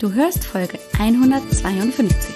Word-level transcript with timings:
Du 0.00 0.14
hörst 0.14 0.46
Folge 0.46 0.78
152. 0.98 2.34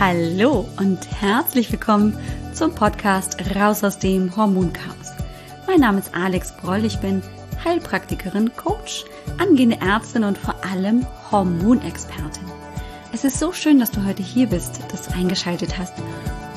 Hallo 0.00 0.68
und 0.76 0.98
herzlich 1.08 1.70
willkommen 1.70 2.18
zum 2.52 2.74
Podcast 2.74 3.36
Raus 3.54 3.84
aus 3.84 4.00
dem 4.00 4.34
Hormonchaos. 4.34 5.12
Mein 5.68 5.78
Name 5.78 6.00
ist 6.00 6.12
Alex 6.12 6.52
Broll, 6.56 6.84
ich 6.84 6.98
bin 6.98 7.22
Heilpraktikerin, 7.64 8.50
Coach, 8.56 9.04
angehende 9.38 9.80
Ärztin 9.80 10.24
und 10.24 10.36
vor 10.36 10.56
allem 10.64 11.06
Hormonexpertin. 11.30 12.44
Es 13.12 13.22
ist 13.22 13.38
so 13.38 13.52
schön, 13.52 13.78
dass 13.78 13.92
du 13.92 14.04
heute 14.04 14.24
hier 14.24 14.48
bist, 14.48 14.80
dass 14.90 15.02
du 15.02 15.14
eingeschaltet 15.14 15.78
hast 15.78 15.94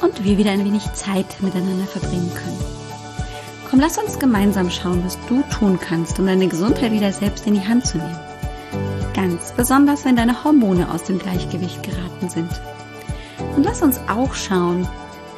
und 0.01 0.23
wir 0.23 0.39
wieder 0.39 0.49
ein 0.49 0.65
wenig 0.65 0.91
Zeit 0.93 1.27
miteinander 1.41 1.85
verbringen 1.85 2.31
können. 2.33 2.59
Komm, 3.69 3.81
lass 3.81 3.99
uns 3.99 4.17
gemeinsam 4.17 4.71
schauen, 4.71 5.05
was 5.05 5.19
du 5.29 5.43
tun 5.55 5.77
kannst, 5.79 6.17
um 6.17 6.25
deine 6.25 6.47
Gesundheit 6.47 6.91
wieder 6.91 7.11
selbst 7.11 7.45
in 7.45 7.53
die 7.53 7.67
Hand 7.67 7.85
zu 7.85 7.99
nehmen. 7.99 8.32
Ganz 9.13 9.51
besonders, 9.51 10.05
wenn 10.05 10.15
deine 10.15 10.43
Hormone 10.43 10.89
aus 10.91 11.03
dem 11.03 11.19
Gleichgewicht 11.19 11.83
geraten 11.83 12.29
sind. 12.29 12.49
Und 13.55 13.63
lass 13.63 13.81
uns 13.81 13.99
auch 14.09 14.33
schauen, 14.33 14.87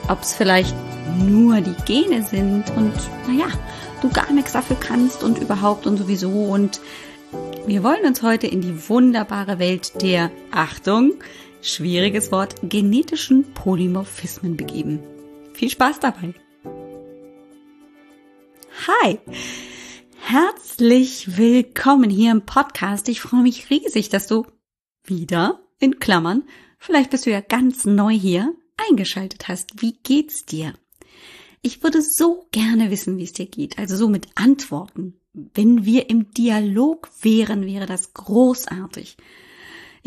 ob 0.07 0.21
es 0.21 0.33
vielleicht 0.33 0.75
nur 1.17 1.61
die 1.61 1.75
Gene 1.85 2.23
sind 2.23 2.69
und 2.75 2.93
naja, 3.27 3.47
du 4.01 4.09
gar 4.09 4.31
nichts 4.31 4.53
dafür 4.53 4.77
kannst 4.79 5.23
und 5.23 5.37
überhaupt 5.37 5.87
und 5.87 5.97
sowieso. 5.97 6.29
Und 6.29 6.79
wir 7.65 7.83
wollen 7.83 8.05
uns 8.05 8.21
heute 8.21 8.47
in 8.47 8.61
die 8.61 8.89
wunderbare 8.89 9.59
Welt 9.59 10.01
der, 10.01 10.31
Achtung, 10.51 11.13
schwieriges 11.61 12.31
Wort, 12.31 12.55
genetischen 12.63 13.53
Polymorphismen 13.53 14.55
begeben. 14.55 14.99
Viel 15.53 15.69
Spaß 15.69 15.99
dabei! 15.99 16.33
Hi! 18.87 19.19
Herzlich 20.27 21.37
willkommen 21.37 22.09
hier 22.09 22.31
im 22.31 22.47
Podcast. 22.47 23.09
Ich 23.09 23.21
freue 23.21 23.43
mich 23.43 23.69
riesig, 23.69 24.09
dass 24.09 24.25
du 24.25 24.47
wieder, 25.03 25.59
in 25.77 25.99
Klammern, 25.99 26.45
vielleicht 26.79 27.11
bist 27.11 27.27
du 27.27 27.29
ja 27.29 27.41
ganz 27.41 27.85
neu 27.85 28.11
hier, 28.11 28.55
eingeschaltet 28.89 29.47
hast. 29.47 29.83
Wie 29.83 29.99
geht's 30.01 30.43
dir? 30.43 30.73
Ich 31.61 31.83
würde 31.83 32.01
so 32.01 32.47
gerne 32.51 32.89
wissen, 32.89 33.19
wie 33.19 33.23
es 33.25 33.33
dir 33.33 33.45
geht, 33.45 33.77
also 33.77 33.95
so 33.95 34.09
mit 34.09 34.29
Antworten. 34.33 35.13
Wenn 35.31 35.85
wir 35.85 36.09
im 36.09 36.31
Dialog 36.31 37.07
wären, 37.21 37.67
wäre 37.67 37.85
das 37.85 38.15
großartig. 38.15 39.17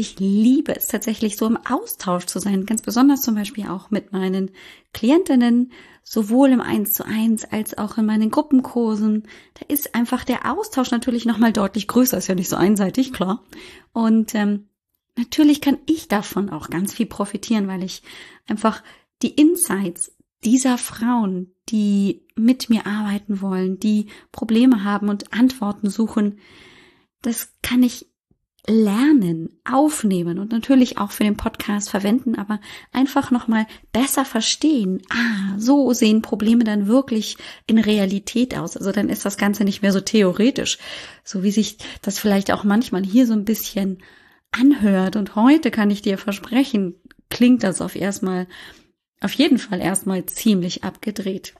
Ich 0.00 0.20
liebe 0.20 0.76
es 0.76 0.86
tatsächlich 0.86 1.36
so 1.36 1.44
im 1.46 1.56
Austausch 1.56 2.26
zu 2.26 2.38
sein, 2.38 2.66
ganz 2.66 2.82
besonders 2.82 3.20
zum 3.20 3.34
Beispiel 3.34 3.66
auch 3.66 3.90
mit 3.90 4.12
meinen 4.12 4.52
Klientinnen, 4.92 5.72
sowohl 6.04 6.50
im 6.50 6.60
Eins 6.60 6.92
zu 6.92 7.04
eins 7.04 7.44
als 7.44 7.76
auch 7.76 7.98
in 7.98 8.06
meinen 8.06 8.30
Gruppenkursen. 8.30 9.24
Da 9.54 9.66
ist 9.66 9.96
einfach 9.96 10.22
der 10.22 10.52
Austausch 10.52 10.92
natürlich 10.92 11.24
nochmal 11.24 11.52
deutlich 11.52 11.88
größer, 11.88 12.16
ist 12.16 12.28
ja 12.28 12.36
nicht 12.36 12.48
so 12.48 12.54
einseitig, 12.54 13.12
klar. 13.12 13.42
Und 13.92 14.36
ähm, 14.36 14.68
natürlich 15.16 15.60
kann 15.60 15.78
ich 15.86 16.06
davon 16.06 16.48
auch 16.48 16.70
ganz 16.70 16.94
viel 16.94 17.06
profitieren, 17.06 17.66
weil 17.66 17.82
ich 17.82 18.04
einfach 18.46 18.84
die 19.22 19.34
Insights 19.34 20.16
dieser 20.44 20.78
Frauen, 20.78 21.56
die 21.70 22.24
mit 22.36 22.70
mir 22.70 22.86
arbeiten 22.86 23.40
wollen, 23.40 23.80
die 23.80 24.06
Probleme 24.30 24.84
haben 24.84 25.08
und 25.08 25.32
Antworten 25.32 25.90
suchen, 25.90 26.38
das 27.20 27.52
kann 27.62 27.82
ich 27.82 28.06
lernen, 28.68 29.58
aufnehmen 29.64 30.38
und 30.38 30.52
natürlich 30.52 30.98
auch 30.98 31.10
für 31.10 31.24
den 31.24 31.36
Podcast 31.36 31.90
verwenden, 31.90 32.34
aber 32.34 32.60
einfach 32.92 33.30
nochmal 33.30 33.66
besser 33.92 34.24
verstehen. 34.24 35.00
Ah, 35.08 35.58
so 35.58 35.92
sehen 35.92 36.22
Probleme 36.22 36.64
dann 36.64 36.86
wirklich 36.86 37.38
in 37.66 37.78
Realität 37.78 38.56
aus. 38.56 38.76
Also 38.76 38.92
dann 38.92 39.08
ist 39.08 39.24
das 39.24 39.38
Ganze 39.38 39.64
nicht 39.64 39.82
mehr 39.82 39.92
so 39.92 40.00
theoretisch, 40.00 40.78
so 41.24 41.42
wie 41.42 41.50
sich 41.50 41.78
das 42.02 42.18
vielleicht 42.18 42.52
auch 42.52 42.64
manchmal 42.64 43.04
hier 43.04 43.26
so 43.26 43.32
ein 43.32 43.46
bisschen 43.46 44.02
anhört. 44.52 45.16
Und 45.16 45.34
heute 45.34 45.70
kann 45.70 45.90
ich 45.90 46.02
dir 46.02 46.18
versprechen, 46.18 46.94
klingt 47.30 47.62
das 47.62 47.80
auf 47.80 47.96
erstmal, 47.96 48.46
auf 49.20 49.32
jeden 49.32 49.58
Fall 49.58 49.80
erstmal 49.80 50.26
ziemlich 50.26 50.84
abgedreht. 50.84 51.54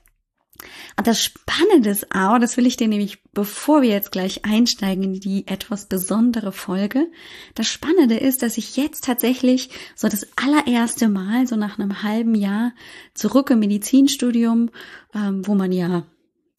Und 0.97 1.07
das 1.07 1.23
Spannende 1.23 1.89
ist 1.89 2.13
auch, 2.13 2.39
das 2.39 2.57
will 2.57 2.65
ich 2.65 2.77
dir 2.77 2.87
nämlich, 2.87 3.23
bevor 3.33 3.81
wir 3.81 3.89
jetzt 3.89 4.11
gleich 4.11 4.45
einsteigen 4.45 5.03
in 5.03 5.13
die 5.13 5.47
etwas 5.47 5.85
besondere 5.85 6.51
Folge, 6.51 7.07
das 7.55 7.67
Spannende 7.67 8.17
ist, 8.17 8.43
dass 8.43 8.57
ich 8.57 8.75
jetzt 8.75 9.05
tatsächlich 9.05 9.69
so 9.95 10.09
das 10.09 10.27
allererste 10.35 11.07
Mal, 11.07 11.47
so 11.47 11.55
nach 11.55 11.79
einem 11.79 12.03
halben 12.03 12.35
Jahr 12.35 12.73
zurück 13.13 13.49
im 13.49 13.59
Medizinstudium, 13.59 14.69
ähm, 15.13 15.47
wo 15.47 15.55
man 15.55 15.71
ja 15.71 16.03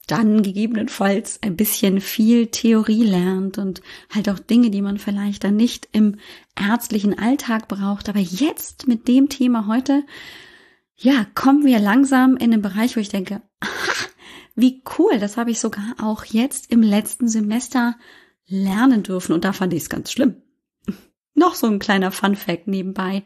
dann 0.07 0.43
gegebenenfalls 0.43 1.39
ein 1.43 1.57
bisschen 1.57 2.01
viel 2.01 2.49
Theorie 2.49 3.05
lernt 3.05 3.59
und 3.59 3.81
halt 4.13 4.29
auch 4.29 4.41
Dinge, 4.41 4.71
die 4.71 4.83
man 4.83 4.99
vielleicht 4.99 5.45
dann 5.45 5.55
nicht 5.55 5.89
im 5.93 6.17
ärztlichen 6.59 7.17
Alltag 7.17 7.69
braucht. 7.69 8.09
Aber 8.09 8.19
jetzt 8.19 8.89
mit 8.89 9.07
dem 9.07 9.29
Thema 9.29 9.67
heute 9.69 10.03
ja, 11.03 11.27
kommen 11.35 11.65
wir 11.65 11.79
langsam 11.79 12.37
in 12.37 12.51
den 12.51 12.61
Bereich, 12.61 12.97
wo 12.97 13.01
ich 13.01 13.09
denke, 13.09 13.41
aha, 13.61 14.07
wie 14.55 14.83
cool, 14.99 15.19
das 15.19 15.39
habe 15.39 15.51
ich 15.51 15.59
sogar 15.59 15.95
auch 15.99 16.25
jetzt 16.25 16.71
im 16.71 16.83
letzten 16.83 17.27
Semester 17.27 17.97
lernen 18.47 19.03
dürfen 19.03 19.33
und 19.33 19.45
da 19.45 19.53
fand 19.55 19.73
ich 19.73 19.83
es 19.83 19.89
ganz 19.89 20.13
schlimm. 20.13 20.43
Noch 21.35 21.55
so 21.55 21.69
ein 21.69 21.79
kleiner 21.79 22.13
Fun 22.13 22.37
Fact 22.37 22.69
nebenbei. 22.69 23.23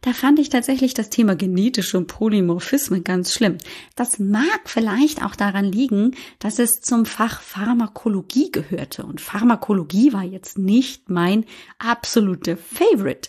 Da 0.00 0.14
fand 0.14 0.38
ich 0.38 0.48
tatsächlich 0.48 0.94
das 0.94 1.10
Thema 1.10 1.36
genetische 1.36 2.00
Polymorphismen 2.00 3.04
ganz 3.04 3.34
schlimm. 3.34 3.58
Das 3.96 4.18
mag 4.18 4.62
vielleicht 4.64 5.22
auch 5.22 5.36
daran 5.36 5.66
liegen, 5.66 6.16
dass 6.38 6.58
es 6.58 6.80
zum 6.80 7.04
Fach 7.04 7.42
Pharmakologie 7.42 8.50
gehörte 8.50 9.04
und 9.04 9.20
Pharmakologie 9.20 10.14
war 10.14 10.24
jetzt 10.24 10.56
nicht 10.56 11.10
mein 11.10 11.44
absolute 11.78 12.56
Favorite. 12.56 13.28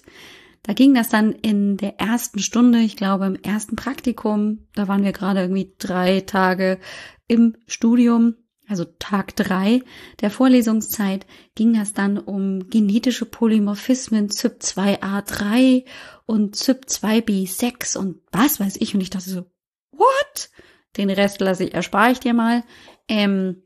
Da 0.64 0.74
ging 0.74 0.94
das 0.94 1.10
dann 1.10 1.32
in 1.32 1.78
der 1.78 2.00
ersten 2.00 2.40
Stunde, 2.40 2.80
ich 2.80 2.96
glaube 2.96 3.26
im 3.26 3.36
ersten 3.36 3.76
Praktikum, 3.76 4.68
da 4.76 4.88
waren 4.88 5.04
wir 5.04 5.12
gerade 5.12 5.42
irgendwie 5.42 5.74
drei 5.80 6.22
Tage 6.22 6.80
im 7.28 7.56
Studium, 7.66 8.36
also 8.68 8.86
Tag 9.00 9.36
drei 9.36 9.82
der 10.22 10.30
Vorlesungszeit, 10.30 11.26
ging 11.56 11.74
das 11.74 11.94
dann 11.94 12.18
um 12.18 12.70
genetische 12.70 13.26
Polymorphismen 13.26 14.30
CYP2A3 14.30 15.86
und 16.26 16.56
CYP2B6 16.56 17.98
und 17.98 18.22
was 18.32 18.60
weiß 18.60 18.78
ich. 18.78 18.94
Und 18.94 19.02
ich 19.02 19.10
dachte 19.10 19.30
so, 19.30 19.46
what? 19.92 20.50
Den 20.96 21.10
Rest 21.10 21.42
lasse 21.42 21.66
ich, 21.66 21.74
erspare 21.74 22.12
ich 22.12 22.20
dir 22.20 22.34
mal. 22.34 22.64
Ähm, 23.08 23.64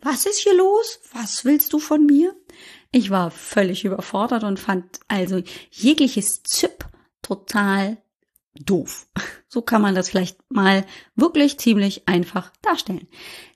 was 0.00 0.26
ist 0.26 0.38
hier 0.38 0.56
los? 0.56 1.00
Was 1.12 1.44
willst 1.44 1.72
du 1.72 1.78
von 1.78 2.06
mir? 2.06 2.34
Ich 2.92 3.10
war 3.10 3.30
völlig 3.30 3.84
überfordert 3.84 4.44
und 4.44 4.60
fand 4.60 5.00
also 5.08 5.42
jegliches 5.70 6.42
ZIP 6.42 6.86
total 7.22 7.98
doof. 8.54 9.06
So 9.48 9.62
kann 9.62 9.82
man 9.82 9.94
das 9.94 10.10
vielleicht 10.10 10.38
mal 10.50 10.84
wirklich 11.14 11.58
ziemlich 11.58 12.08
einfach 12.08 12.52
darstellen. 12.62 13.08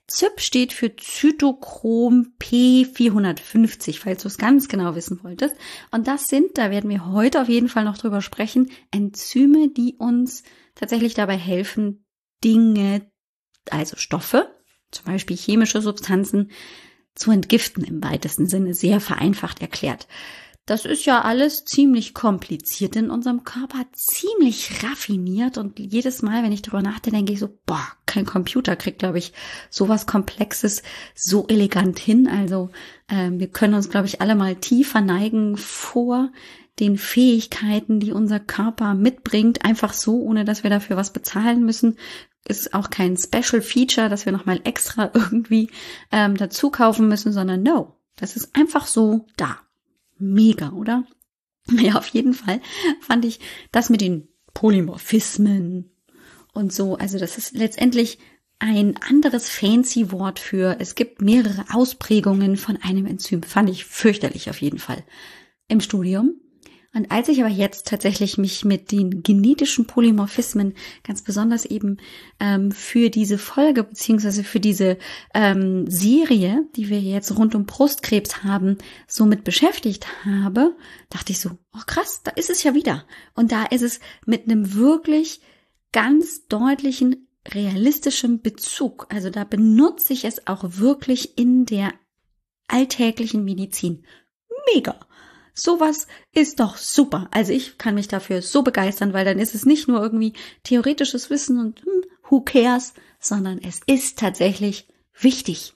ZIP 0.07 0.41
steht 0.41 0.73
für 0.73 0.95
Zytochrom 0.95 2.33
P450, 2.39 3.99
falls 3.99 4.23
du 4.23 4.27
es 4.27 4.37
ganz 4.37 4.67
genau 4.67 4.95
wissen 4.95 5.23
wolltest. 5.23 5.55
Und 5.91 6.07
das 6.07 6.27
sind, 6.27 6.57
da 6.57 6.69
werden 6.69 6.89
wir 6.89 7.07
heute 7.11 7.41
auf 7.41 7.49
jeden 7.49 7.69
Fall 7.69 7.85
noch 7.85 7.97
drüber 7.97 8.21
sprechen, 8.21 8.71
Enzyme, 8.91 9.69
die 9.69 9.95
uns 9.97 10.43
tatsächlich 10.75 11.13
dabei 11.13 11.37
helfen, 11.37 12.05
Dinge, 12.43 13.09
also 13.69 13.95
Stoffe, 13.95 14.53
zum 14.91 15.05
Beispiel 15.05 15.37
chemische 15.37 15.81
Substanzen, 15.81 16.51
zu 17.15 17.31
entgiften 17.31 17.83
im 17.83 18.03
weitesten 18.03 18.47
Sinne, 18.47 18.73
sehr 18.73 18.99
vereinfacht 18.99 19.61
erklärt. 19.61 20.07
Das 20.67 20.85
ist 20.85 21.05
ja 21.05 21.21
alles 21.21 21.65
ziemlich 21.65 22.13
kompliziert 22.13 22.95
in 22.95 23.09
unserem 23.09 23.43
Körper, 23.43 23.83
ziemlich 23.93 24.83
raffiniert 24.83 25.57
und 25.57 25.79
jedes 25.79 26.21
Mal, 26.21 26.43
wenn 26.43 26.51
ich 26.51 26.61
darüber 26.61 26.83
nachdenke, 26.83 27.17
denke 27.17 27.33
ich 27.33 27.39
so, 27.39 27.49
boah, 27.65 27.85
kein 28.05 28.25
Computer 28.25 28.75
kriegt, 28.75 28.99
glaube 28.99 29.17
ich, 29.17 29.33
sowas 29.71 30.05
Komplexes 30.05 30.83
so 31.15 31.47
elegant 31.47 31.97
hin. 31.97 32.27
Also 32.27 32.69
äh, 33.07 33.31
wir 33.31 33.47
können 33.47 33.73
uns, 33.73 33.89
glaube 33.89 34.05
ich, 34.05 34.21
alle 34.21 34.35
mal 34.35 34.55
tiefer 34.55 35.01
neigen 35.01 35.57
vor 35.57 36.31
den 36.79 36.97
Fähigkeiten, 36.97 37.99
die 37.99 38.11
unser 38.11 38.39
Körper 38.39 38.93
mitbringt, 38.93 39.65
einfach 39.65 39.93
so, 39.93 40.21
ohne 40.21 40.45
dass 40.45 40.63
wir 40.63 40.69
dafür 40.69 40.95
was 40.95 41.11
bezahlen 41.11 41.65
müssen, 41.65 41.97
ist 42.47 42.73
auch 42.73 42.89
kein 42.89 43.17
Special 43.17 43.61
Feature, 43.61 44.09
dass 44.09 44.25
wir 44.25 44.31
nochmal 44.31 44.61
extra 44.63 45.11
irgendwie 45.13 45.69
ähm, 46.11 46.37
dazu 46.37 46.69
kaufen 46.69 47.07
müssen, 47.07 47.31
sondern 47.31 47.63
no, 47.63 47.95
das 48.15 48.35
ist 48.35 48.55
einfach 48.55 48.87
so 48.87 49.25
da. 49.37 49.59
Mega, 50.17 50.71
oder? 50.71 51.05
Ja, 51.71 51.95
auf 51.95 52.07
jeden 52.07 52.33
Fall 52.33 52.59
fand 53.01 53.23
ich 53.23 53.39
das 53.71 53.91
mit 53.91 54.01
den 54.01 54.27
Polymorphismen 54.55 55.91
und 56.53 56.73
so, 56.73 56.97
also 56.97 57.17
das 57.17 57.37
ist 57.37 57.53
letztendlich 57.53 58.17
ein 58.59 58.97
anderes 58.97 59.49
fancy 59.49 60.11
Wort 60.11 60.37
für, 60.39 60.77
es 60.79 60.95
gibt 60.95 61.21
mehrere 61.21 61.65
Ausprägungen 61.71 62.57
von 62.57 62.77
einem 62.77 63.05
Enzym, 63.05 63.41
fand 63.41 63.69
ich 63.69 63.85
fürchterlich 63.85 64.49
auf 64.49 64.61
jeden 64.61 64.77
Fall 64.77 65.03
im 65.67 65.81
Studium. 65.81 66.39
Und 66.93 67.09
als 67.09 67.29
ich 67.29 67.39
aber 67.39 67.49
jetzt 67.49 67.87
tatsächlich 67.87 68.37
mich 68.37 68.65
mit 68.65 68.91
den 68.91 69.23
genetischen 69.23 69.87
Polymorphismen 69.87 70.73
ganz 71.03 71.21
besonders 71.21 71.63
eben 71.65 71.97
ähm, 72.39 72.71
für 72.71 73.09
diese 73.09 73.37
Folge 73.37 73.83
beziehungsweise 73.83 74.43
für 74.43 74.59
diese 74.59 74.97
ähm, 75.33 75.89
Serie, 75.89 76.67
die 76.75 76.89
wir 76.89 76.99
jetzt 76.99 77.37
rund 77.37 77.55
um 77.55 77.65
Brustkrebs 77.65 78.43
haben, 78.43 78.77
somit 79.07 79.45
beschäftigt 79.45 80.05
habe, 80.25 80.75
dachte 81.09 81.31
ich 81.31 81.39
so, 81.39 81.51
oh 81.73 81.81
krass, 81.87 82.23
da 82.23 82.31
ist 82.31 82.49
es 82.49 82.63
ja 82.63 82.73
wieder. 82.73 83.05
Und 83.35 83.53
da 83.53 83.63
ist 83.63 83.83
es 83.83 84.01
mit 84.25 84.45
einem 84.45 84.73
wirklich 84.73 85.39
ganz 85.93 86.47
deutlichen 86.47 87.27
realistischen 87.47 88.41
Bezug. 88.41 89.07
Also 89.09 89.29
da 89.29 89.45
benutze 89.45 90.11
ich 90.11 90.25
es 90.25 90.45
auch 90.45 90.63
wirklich 90.63 91.37
in 91.37 91.65
der 91.65 91.93
alltäglichen 92.67 93.45
Medizin. 93.45 94.05
Mega. 94.73 94.99
Sowas 95.53 96.07
ist 96.31 96.59
doch 96.59 96.77
super. 96.77 97.27
Also 97.31 97.51
ich 97.51 97.77
kann 97.77 97.95
mich 97.95 98.07
dafür 98.07 98.41
so 98.41 98.63
begeistern, 98.63 99.13
weil 99.13 99.25
dann 99.25 99.39
ist 99.39 99.55
es 99.55 99.65
nicht 99.65 99.87
nur 99.87 100.01
irgendwie 100.01 100.33
theoretisches 100.63 101.29
Wissen 101.29 101.59
und 101.59 101.81
hm, 101.81 102.03
who 102.29 102.41
cares, 102.41 102.93
sondern 103.19 103.59
es 103.59 103.81
ist 103.85 104.19
tatsächlich 104.19 104.87
wichtig. 105.19 105.73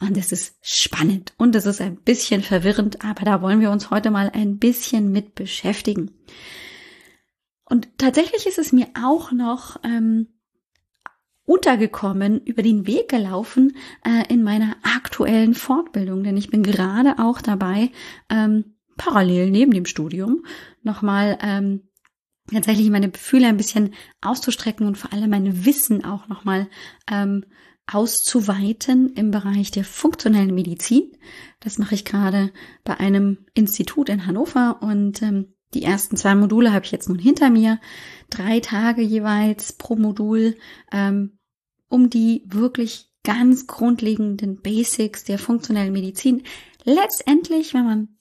Und 0.00 0.16
es 0.16 0.32
ist 0.32 0.56
spannend 0.62 1.34
und 1.36 1.54
es 1.54 1.66
ist 1.66 1.82
ein 1.82 1.96
bisschen 1.96 2.42
verwirrend, 2.42 3.04
aber 3.04 3.26
da 3.26 3.42
wollen 3.42 3.60
wir 3.60 3.70
uns 3.70 3.90
heute 3.90 4.10
mal 4.10 4.30
ein 4.32 4.58
bisschen 4.58 5.12
mit 5.12 5.34
beschäftigen. 5.34 6.10
Und 7.64 7.98
tatsächlich 7.98 8.46
ist 8.46 8.58
es 8.58 8.72
mir 8.72 8.88
auch 8.94 9.30
noch 9.30 9.78
ähm, 9.84 10.28
untergekommen, 11.44 12.40
über 12.44 12.62
den 12.62 12.86
Weg 12.86 13.08
gelaufen 13.08 13.76
äh, 14.04 14.32
in 14.32 14.42
meiner 14.42 14.76
aktuellen 14.82 15.54
Fortbildung, 15.54 16.24
denn 16.24 16.36
ich 16.36 16.48
bin 16.48 16.62
gerade 16.62 17.18
auch 17.18 17.42
dabei, 17.42 17.90
ähm, 18.30 18.76
parallel 18.96 19.50
neben 19.50 19.72
dem 19.72 19.86
Studium 19.86 20.44
nochmal 20.82 21.38
ähm, 21.42 21.88
tatsächlich 22.52 22.90
meine 22.90 23.10
Gefühle 23.10 23.46
ein 23.46 23.56
bisschen 23.56 23.94
auszustrecken 24.20 24.86
und 24.86 24.98
vor 24.98 25.12
allem 25.12 25.30
meine 25.30 25.64
Wissen 25.64 26.04
auch 26.04 26.28
nochmal 26.28 26.68
ähm, 27.10 27.44
auszuweiten 27.86 29.14
im 29.14 29.30
Bereich 29.30 29.70
der 29.70 29.84
funktionellen 29.84 30.54
Medizin. 30.54 31.12
Das 31.60 31.78
mache 31.78 31.94
ich 31.94 32.04
gerade 32.04 32.52
bei 32.84 32.98
einem 32.98 33.38
Institut 33.54 34.08
in 34.08 34.26
Hannover 34.26 34.78
und 34.82 35.22
ähm, 35.22 35.54
die 35.74 35.82
ersten 35.82 36.16
zwei 36.16 36.34
Module 36.34 36.72
habe 36.72 36.84
ich 36.84 36.92
jetzt 36.92 37.08
nun 37.08 37.18
hinter 37.18 37.50
mir. 37.50 37.80
Drei 38.28 38.60
Tage 38.60 39.02
jeweils 39.02 39.72
pro 39.72 39.96
Modul 39.96 40.56
ähm, 40.92 41.38
um 41.88 42.10
die 42.10 42.44
wirklich 42.46 43.10
ganz 43.24 43.66
grundlegenden 43.66 44.60
Basics 44.62 45.24
der 45.24 45.38
funktionellen 45.38 45.92
Medizin 45.92 46.42
letztendlich, 46.84 47.74
wenn 47.74 47.84
man 47.84 48.19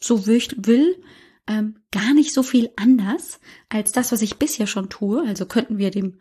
so 0.00 0.26
will, 0.26 1.02
ähm, 1.46 1.76
gar 1.90 2.14
nicht 2.14 2.32
so 2.32 2.42
viel 2.42 2.70
anders 2.76 3.40
als 3.68 3.92
das, 3.92 4.12
was 4.12 4.22
ich 4.22 4.38
bisher 4.38 4.66
schon 4.66 4.88
tue. 4.88 5.22
Also 5.26 5.46
könnten 5.46 5.78
wir 5.78 5.90
dem, 5.90 6.18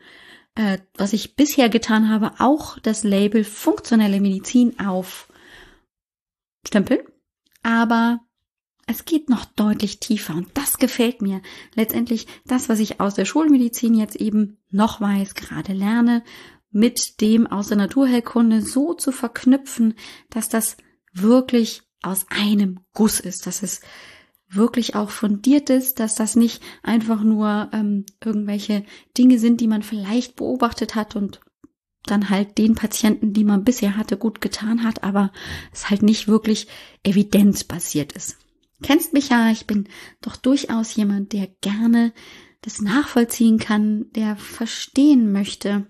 äh, 0.56 0.80
was 0.96 1.14
ich 1.14 1.36
bisher 1.36 1.70
getan 1.70 2.10
habe, 2.10 2.32
auch 2.40 2.80
das 2.80 3.04
Label 3.04 3.44
funktionelle 3.44 4.22
Medizin 4.22 4.80
aufstempeln. 4.80 7.02
Aber 7.62 8.22
es 8.88 9.04
geht 9.04 9.30
noch 9.30 9.44
deutlich 9.44 10.00
tiefer 10.00 10.34
und 10.34 10.50
das 10.54 10.78
gefällt 10.78 11.22
mir. 11.22 11.42
Letztendlich 11.76 12.26
das, 12.46 12.70
was 12.70 12.80
ich 12.80 13.02
aus 13.02 13.16
der 13.16 13.26
Schulmedizin 13.26 13.94
jetzt 13.94 14.16
eben 14.16 14.58
noch 14.70 15.02
weiß, 15.02 15.36
gerade 15.36 15.74
lerne 15.74 16.24
mit 16.72 17.22
dem 17.22 17.48
aus 17.48 17.68
der 17.68 17.78
Naturheilkunde 17.78 18.62
so 18.62 18.94
zu 18.94 19.12
verknüpfen, 19.12 19.96
dass 20.30 20.48
das 20.48 20.78
wirklich 21.12 21.84
aus 22.02 22.26
einem 22.30 22.80
Guss 22.94 23.20
ist, 23.20 23.48
dass 23.48 23.64
es 23.64 23.82
wirklich 24.50 24.96
auch 24.96 25.10
fundiert 25.10 25.70
ist, 25.70 26.00
dass 26.00 26.16
das 26.16 26.36
nicht 26.36 26.62
einfach 26.84 27.22
nur 27.22 27.70
ähm, 27.74 28.06
irgendwelche 28.24 28.86
Dinge 29.18 29.40
sind, 29.40 29.60
die 29.60 29.68
man 29.68 29.84
vielleicht 29.84 30.36
beobachtet 30.36 30.96
hat 30.96 31.16
und 31.16 31.42
dann 32.06 32.30
halt 32.30 32.58
den 32.58 32.76
Patienten, 32.76 33.34
die 33.34 33.44
man 33.44 33.66
bisher 33.66 33.98
hatte, 33.98 34.18
gut 34.18 34.40
getan 34.40 34.84
hat, 34.84 35.04
aber 35.04 35.32
es 35.74 35.90
halt 35.90 36.02
nicht 36.02 36.28
wirklich 36.30 36.68
evidenzbasiert 37.04 38.14
ist. 38.14 38.38
Kennst 38.82 39.12
mich 39.14 39.30
ja, 39.30 39.50
ich 39.52 39.68
bin 39.68 39.90
doch 40.22 40.36
durchaus 40.38 40.96
jemand, 40.96 41.34
der 41.34 41.48
gerne 41.62 42.14
das 42.62 42.82
nachvollziehen 42.82 43.60
kann, 43.60 44.06
der 44.12 44.36
verstehen 44.38 45.32
möchte, 45.32 45.88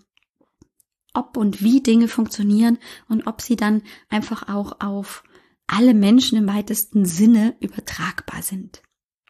ob 1.14 1.38
und 1.38 1.62
wie 1.62 1.82
Dinge 1.82 2.08
funktionieren 2.08 2.78
und 3.10 3.28
ob 3.28 3.42
sie 3.42 3.56
dann 3.56 3.82
einfach 4.10 4.50
auch 4.50 4.80
auf 4.80 5.24
alle 5.68 5.94
Menschen 5.94 6.38
im 6.38 6.48
weitesten 6.48 7.06
Sinne 7.06 7.56
übertragbar 7.60 8.42
sind. 8.42 8.82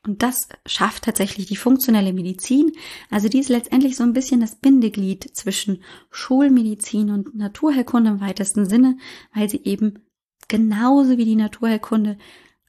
Und 0.05 0.23
das 0.23 0.47
schafft 0.65 1.03
tatsächlich 1.03 1.47
die 1.47 1.57
funktionelle 1.57 2.13
Medizin. 2.13 2.71
Also 3.09 3.27
die 3.27 3.39
ist 3.39 3.49
letztendlich 3.49 3.97
so 3.97 4.03
ein 4.03 4.13
bisschen 4.13 4.39
das 4.39 4.55
Bindeglied 4.55 5.35
zwischen 5.35 5.83
Schulmedizin 6.11 7.09
und 7.09 7.35
Naturheilkunde 7.35 8.11
im 8.11 8.21
weitesten 8.21 8.65
Sinne, 8.65 8.97
weil 9.33 9.49
sie 9.49 9.61
eben 9.65 9.99
genauso 10.47 11.17
wie 11.17 11.25
die 11.25 11.35
Naturheilkunde 11.35 12.17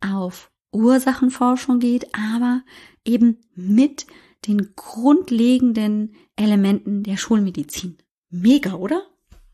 auf 0.01 0.51
Ursachenforschung 0.73 1.79
geht, 1.79 2.13
aber 2.13 2.63
eben 3.05 3.39
mit 3.55 4.07
den 4.47 4.75
grundlegenden 4.75 6.15
Elementen 6.37 7.03
der 7.03 7.17
Schulmedizin. 7.17 7.99
Mega, 8.31 8.75
oder? 8.75 9.03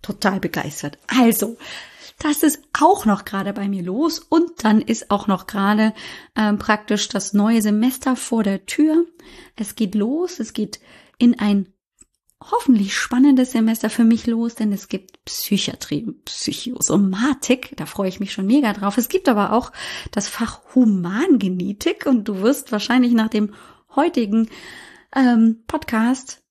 Total 0.03 0.41
begeistert. 0.41 0.99
Also, 1.07 1.57
das 2.19 2.43
ist 2.43 2.63
auch 2.73 3.05
noch 3.05 3.25
gerade 3.25 3.53
bei 3.53 3.69
mir 3.69 3.83
los 3.83 4.19
und 4.19 4.65
dann 4.65 4.81
ist 4.81 5.11
auch 5.11 5.27
noch 5.27 5.47
gerade 5.47 5.95
ähm, 6.37 6.59
praktisch 6.59 7.09
das 7.09 7.33
neue 7.33 7.63
Semester 7.63 8.17
vor 8.17 8.43
der 8.43 8.67
Tür. 8.67 9.07
Es 9.57 9.75
geht 9.75 9.95
los, 9.95 10.41
es 10.41 10.53
geht 10.53 10.81
in 11.19 11.39
ein 11.39 11.73
hoffentlich 12.51 12.95
spannendes 12.95 13.53
Semester 13.53 13.89
für 13.91 14.05
mich 14.05 14.27
los, 14.27 14.55
denn 14.55 14.73
es 14.73 14.89
gibt 14.89 15.25
Psychiatrie, 15.25 16.07
Psychosomatik, 16.25 17.75
da 17.77 17.87
freue 17.87 18.09
ich 18.09 18.21
mich 18.21 18.33
schon 18.33 18.47
mega 18.47 18.73
drauf. 18.73 18.99
Es 18.99 19.09
gibt 19.09 19.29
aber 19.29 19.53
auch 19.53 19.73
das 20.11 20.29
Fach 20.29 20.61
Humangenetik 20.75 22.07
und 22.07 22.29
du 22.29 22.43
wirst 22.43 22.73
wahrscheinlich 22.73 23.13
nach 23.13 23.29
dem 23.29 23.55
heutigen 23.95 24.51
ähm, 25.15 25.63
Podcast 25.67 26.43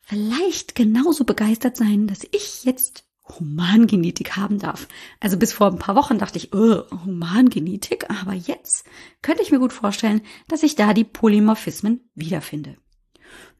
vielleicht 0.00 0.74
genauso 0.74 1.24
begeistert 1.24 1.76
sein, 1.76 2.06
dass 2.06 2.26
ich 2.32 2.64
jetzt 2.64 3.04
Humangenetik 3.38 4.36
haben 4.36 4.58
darf. 4.58 4.88
Also 5.20 5.36
bis 5.36 5.52
vor 5.52 5.68
ein 5.68 5.78
paar 5.78 5.96
Wochen 5.96 6.18
dachte 6.18 6.38
ich, 6.38 6.52
oh, 6.54 6.82
Humangenetik, 7.04 8.10
aber 8.10 8.34
jetzt 8.34 8.84
könnte 9.22 9.42
ich 9.42 9.50
mir 9.50 9.58
gut 9.58 9.72
vorstellen, 9.72 10.22
dass 10.48 10.62
ich 10.62 10.74
da 10.76 10.94
die 10.94 11.04
Polymorphismen 11.04 12.00
wiederfinde. 12.14 12.76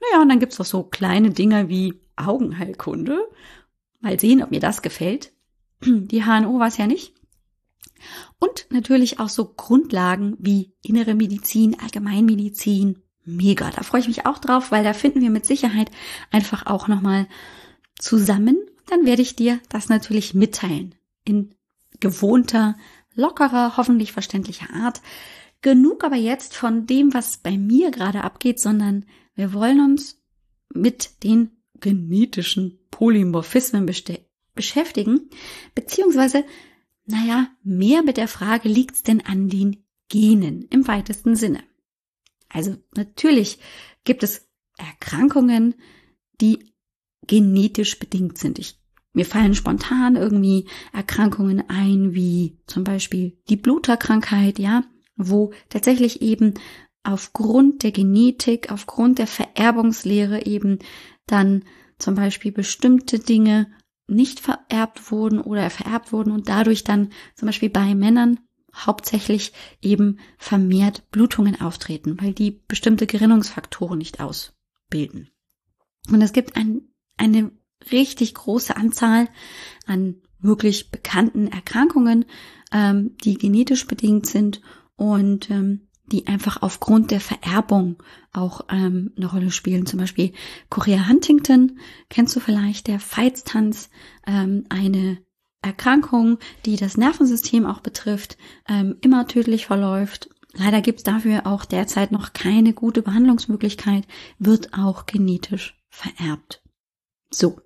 Naja, 0.00 0.22
und 0.22 0.28
dann 0.28 0.40
gibt's 0.40 0.58
noch 0.58 0.66
so 0.66 0.82
kleine 0.82 1.30
Dinge 1.30 1.69
wie 1.69 2.00
Augenheilkunde. 2.16 3.19
Mal 4.00 4.19
sehen, 4.19 4.42
ob 4.42 4.50
mir 4.50 4.60
das 4.60 4.82
gefällt. 4.82 5.32
Die 5.84 6.24
HNO 6.24 6.58
war 6.58 6.69
es 6.69 6.76
ja 6.76 6.86
nicht. 6.86 7.14
Und 8.38 8.66
natürlich 8.70 9.20
auch 9.20 9.28
so 9.28 9.44
Grundlagen 9.44 10.36
wie 10.38 10.74
innere 10.82 11.14
Medizin, 11.14 11.78
Allgemeinmedizin, 11.78 13.00
mega. 13.24 13.70
Da 13.70 13.82
freue 13.82 14.00
ich 14.00 14.08
mich 14.08 14.26
auch 14.26 14.38
drauf, 14.38 14.72
weil 14.72 14.82
da 14.82 14.93
finden 14.93 15.20
wir 15.20 15.31
mit 15.31 15.46
Sicherheit 15.46 15.91
einfach 16.31 16.67
auch 16.67 16.88
nochmal 16.88 17.29
zusammen. 17.98 18.58
Dann 18.86 19.06
werde 19.06 19.22
ich 19.22 19.36
dir 19.36 19.60
das 19.69 19.89
natürlich 19.89 20.34
mitteilen. 20.34 20.94
In 21.24 21.55
gewohnter, 22.01 22.77
lockerer, 23.15 23.77
hoffentlich 23.77 24.12
verständlicher 24.12 24.72
Art. 24.72 25.01
Genug 25.60 26.05
aber 26.05 26.17
jetzt 26.17 26.56
von 26.56 26.86
dem, 26.86 27.15
was 27.15 27.36
bei 27.36 27.56
mir 27.56 27.91
gerade 27.91 28.24
abgeht, 28.24 28.60
sondern 28.60 29.06
wir 29.34 29.53
wollen 29.53 29.81
uns 29.81 30.20
mit 30.74 31.22
den 31.22 31.51
genetischen 31.81 32.79
Polymorphismen 32.91 33.89
beschäftigen, 34.55 35.31
beziehungsweise, 35.74 36.44
naja, 37.06 37.48
mehr 37.62 38.03
mit 38.03 38.17
der 38.17 38.29
Frage, 38.29 38.69
liegt's 38.69 39.03
denn 39.03 39.20
an 39.20 39.48
den 39.48 39.84
Genen 40.08 40.67
im 40.70 40.86
weitesten 40.89 41.36
Sinne? 41.36 41.62
Also 42.48 42.77
natürlich 42.94 43.58
gibt 44.05 44.22
es 44.22 44.48
Erkrankungen, 44.77 45.74
die 46.41 46.71
genetisch 47.26 47.98
bedingt 47.98 48.38
sind. 48.38 48.58
Ich, 48.58 48.79
mir 49.12 49.26
fallen 49.26 49.55
spontan 49.55 50.17
irgendwie 50.17 50.67
Erkrankungen 50.93 51.64
ein, 51.69 52.14
wie 52.14 52.58
zum 52.67 52.84
Beispiel 52.84 53.38
die 53.48 53.56
Bluterkrankheit, 53.56 54.58
ja, 54.58 54.84
wo 55.17 55.52
tatsächlich 55.69 56.22
eben 56.22 56.55
aufgrund 57.02 57.82
der 57.82 57.93
Genetik, 57.93 58.70
aufgrund 58.70 59.19
der 59.19 59.26
Vererbungslehre 59.26 60.46
eben 60.46 60.79
dann 61.26 61.64
zum 61.98 62.14
Beispiel 62.14 62.52
bestimmte 62.52 63.19
Dinge 63.19 63.69
nicht 64.06 64.41
vererbt 64.41 65.10
wurden 65.10 65.41
oder 65.41 65.70
vererbt 65.70 66.12
wurden 66.12 66.32
und 66.32 66.48
dadurch 66.48 66.84
dann 66.84 67.10
zum 67.34 67.46
Beispiel 67.46 67.70
bei 67.70 67.94
Männern 67.94 68.41
hauptsächlich 68.74 69.52
eben 69.81 70.19
vermehrt 70.38 71.10
Blutungen 71.10 71.60
auftreten, 71.60 72.20
weil 72.20 72.32
die 72.32 72.50
bestimmte 72.50 73.06
Gerinnungsfaktoren 73.06 73.98
nicht 73.98 74.20
ausbilden. 74.20 75.31
Und 76.10 76.22
es 76.22 76.32
gibt 76.32 76.56
ein, 76.56 76.82
eine 77.22 77.52
richtig 77.91 78.34
große 78.34 78.76
Anzahl 78.76 79.29
an 79.86 80.17
wirklich 80.41 80.91
bekannten 80.91 81.46
Erkrankungen, 81.46 82.24
ähm, 82.72 83.17
die 83.24 83.34
genetisch 83.34 83.86
bedingt 83.86 84.26
sind 84.26 84.60
und 84.96 85.50
ähm, 85.50 85.88
die 86.06 86.26
einfach 86.26 86.60
aufgrund 86.62 87.10
der 87.10 87.20
Vererbung 87.20 88.02
auch 88.32 88.62
ähm, 88.70 89.12
eine 89.17 89.26
Rolle 89.26 89.50
spielen. 89.50 89.86
Zum 89.86 90.00
Beispiel 90.00 90.32
Korea 90.69 91.08
Huntington, 91.08 91.79
kennst 92.10 92.34
du 92.34 92.41
vielleicht, 92.41 92.88
der 92.88 92.98
Feiztanz, 92.98 93.88
ähm, 94.26 94.64
eine 94.69 95.19
Erkrankung, 95.62 96.38
die 96.67 96.76
das 96.76 96.96
Nervensystem 96.96 97.67
auch 97.67 97.81
betrifft, 97.81 98.36
ähm, 98.69 98.96
immer 99.00 99.29
tödlich 99.29 99.67
verläuft. 99.67 100.29
Leider 100.55 100.82
gibt 100.82 100.98
es 100.98 101.05
dafür 101.05 101.46
auch 101.46 101.64
derzeit 101.64 102.10
noch 102.10 102.32
keine 102.32 102.74
gute 102.74 103.00
Behandlungsmöglichkeit, 103.00 104.05
wird 104.38 104.74
auch 104.74 105.06
genetisch 105.06 105.81
vererbt. 105.88 106.62
So. 107.32 107.60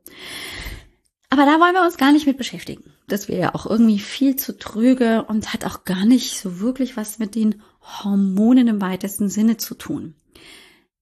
Aber 1.28 1.44
da 1.44 1.60
wollen 1.60 1.74
wir 1.74 1.84
uns 1.84 1.96
gar 1.96 2.12
nicht 2.12 2.26
mit 2.26 2.38
beschäftigen. 2.38 2.84
Das 3.08 3.28
wäre 3.28 3.40
ja 3.40 3.54
auch 3.54 3.66
irgendwie 3.66 3.98
viel 3.98 4.36
zu 4.36 4.56
tröge 4.58 5.24
und 5.24 5.52
hat 5.52 5.64
auch 5.64 5.84
gar 5.84 6.04
nicht 6.04 6.38
so 6.38 6.60
wirklich 6.60 6.96
was 6.96 7.18
mit 7.18 7.34
den 7.34 7.62
Hormonen 7.82 8.68
im 8.68 8.80
weitesten 8.80 9.28
Sinne 9.28 9.56
zu 9.56 9.74
tun. 9.74 10.14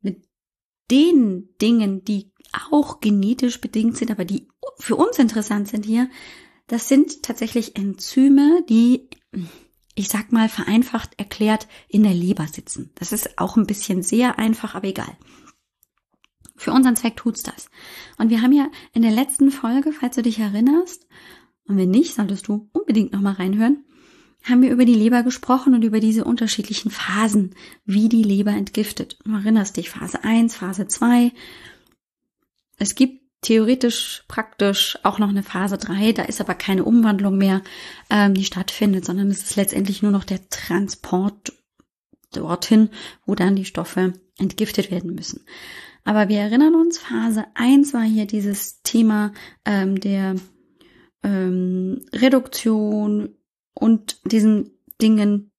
Mit 0.01 0.25
den 0.91 1.49
Dingen, 1.61 2.05
die 2.05 2.33
auch 2.71 3.01
genetisch 3.01 3.61
bedingt 3.61 3.97
sind, 3.97 4.11
aber 4.11 4.25
die 4.25 4.49
für 4.79 4.97
uns 4.97 5.19
interessant 5.19 5.69
sind 5.69 5.85
hier, 5.85 6.09
das 6.67 6.89
sind 6.89 7.23
tatsächlich 7.23 7.77
Enzyme, 7.77 8.65
die, 8.69 9.09
ich 9.95 10.09
sag 10.09 10.33
mal 10.33 10.49
vereinfacht 10.49 11.19
erklärt, 11.19 11.69
in 11.89 12.03
der 12.03 12.15
Leber 12.15 12.47
sitzen. 12.47 12.91
Das 12.95 13.13
ist 13.13 13.39
auch 13.39 13.57
ein 13.57 13.67
bisschen 13.67 14.03
sehr 14.03 14.39
einfach, 14.39 14.75
aber 14.75 14.89
egal. 14.89 15.17
Für 16.57 16.73
unseren 16.73 16.97
Zweck 16.97 17.17
tut's 17.17 17.43
das. 17.43 17.69
Und 18.19 18.31
wir 18.31 18.43
haben 18.43 18.53
ja 18.53 18.69
in 18.93 19.03
der 19.03 19.11
letzten 19.11 19.51
Folge, 19.51 19.93
falls 19.93 20.17
du 20.17 20.23
dich 20.23 20.39
erinnerst, 20.39 21.07
und 21.67 21.77
wenn 21.77 21.91
nicht, 21.91 22.15
solltest 22.15 22.49
du 22.49 22.69
unbedingt 22.73 23.13
nochmal 23.13 23.35
reinhören, 23.35 23.85
haben 24.45 24.61
wir 24.61 24.71
über 24.71 24.85
die 24.85 24.95
Leber 24.95 25.23
gesprochen 25.23 25.75
und 25.75 25.83
über 25.83 26.01
diese 26.01 26.25
unterschiedlichen 26.25 26.91
Phasen, 26.91 27.55
wie 27.87 28.11
die 28.11 28.23
Leber 28.23 28.51
entgiftet. 28.51 29.19
Du 29.25 29.33
erinnerst 29.33 29.79
dich, 29.79 29.89
Phase 29.89 30.23
1, 30.23 30.55
Phase 30.55 30.87
2. 30.87 31.33
Es 32.77 32.95
gibt 32.95 33.23
theoretisch 33.41 34.25
praktisch 34.29 34.99
auch 35.03 35.19
noch 35.19 35.29
eine 35.29 35.43
Phase 35.43 35.79
3, 35.79 36.13
da 36.13 36.23
ist 36.23 36.41
aber 36.41 36.55
keine 36.55 36.85
Umwandlung 36.85 37.39
mehr, 37.39 37.63
ähm, 38.11 38.35
die 38.35 38.45
stattfindet, 38.45 39.05
sondern 39.05 39.31
es 39.31 39.43
ist 39.43 39.57
letztendlich 39.57 40.03
nur 40.03 40.13
noch 40.13 40.25
der 40.25 40.49
Transport 40.49 41.53
dorthin, 42.33 42.91
wo 43.27 43.35
dann 43.35 43.57
die 43.57 43.65
Stoffe 43.65 44.15
entgiftet 44.39 44.91
werden 44.91 45.15
müssen. 45.15 45.45
Aber 46.05 46.29
wir 46.29 46.39
erinnern 46.39 46.75
uns, 46.75 46.99
Phase 46.99 47.47
1 47.55 47.95
war 47.95 48.03
hier 48.03 48.27
dieses 48.27 48.83
Thema 48.83 49.33
ähm, 49.65 49.99
der 49.99 50.37
ähm, 51.23 52.05
Reduktion 52.13 53.35
und 53.75 54.21
diesen 54.31 54.71
Dingen, 55.01 55.51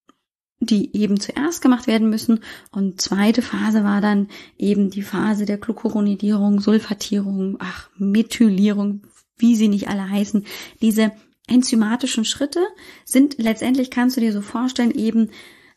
die 0.60 0.96
eben 0.96 1.20
zuerst 1.20 1.62
gemacht 1.62 1.88
werden 1.88 2.10
müssen. 2.10 2.40
Und 2.72 3.02
zweite 3.02 3.42
Phase 3.42 3.84
war 3.84 4.02
dann 4.02 4.30
eben 4.58 4.90
die 4.90 5.02
Phase 5.02 5.46
der 5.46 5.58
Glucuronidierung, 5.58 6.62
Sulfatierung, 6.62 7.58
ach, 7.60 7.90
Methylierung, 7.98 9.02
wie 9.38 9.56
sie 9.56 9.68
nicht 9.68 9.90
alle 9.90 10.10
heißen. 10.10 10.46
Diese 10.82 11.12
enzymatischen 11.48 12.26
Schritte 12.26 12.66
sind 13.04 13.38
letztendlich, 13.38 13.92
kannst 13.92 14.18
du 14.18 14.22
dir 14.22 14.32
so 14.32 14.42
vorstellen, 14.42 14.92
eben 14.92 15.30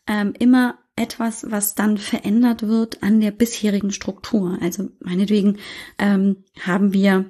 ähm, 0.07 0.33
immer 0.39 0.79
etwas, 0.99 1.49
was 1.49 1.75
dann 1.75 1.97
verändert 1.97 2.67
wird 2.67 3.01
an 3.03 3.21
der 3.21 3.31
bisherigen 3.31 3.91
Struktur. 3.91 4.57
Also 4.61 4.89
meinetwegen 4.99 5.57
ähm, 5.97 6.43
haben 6.59 6.93
wir 6.93 7.25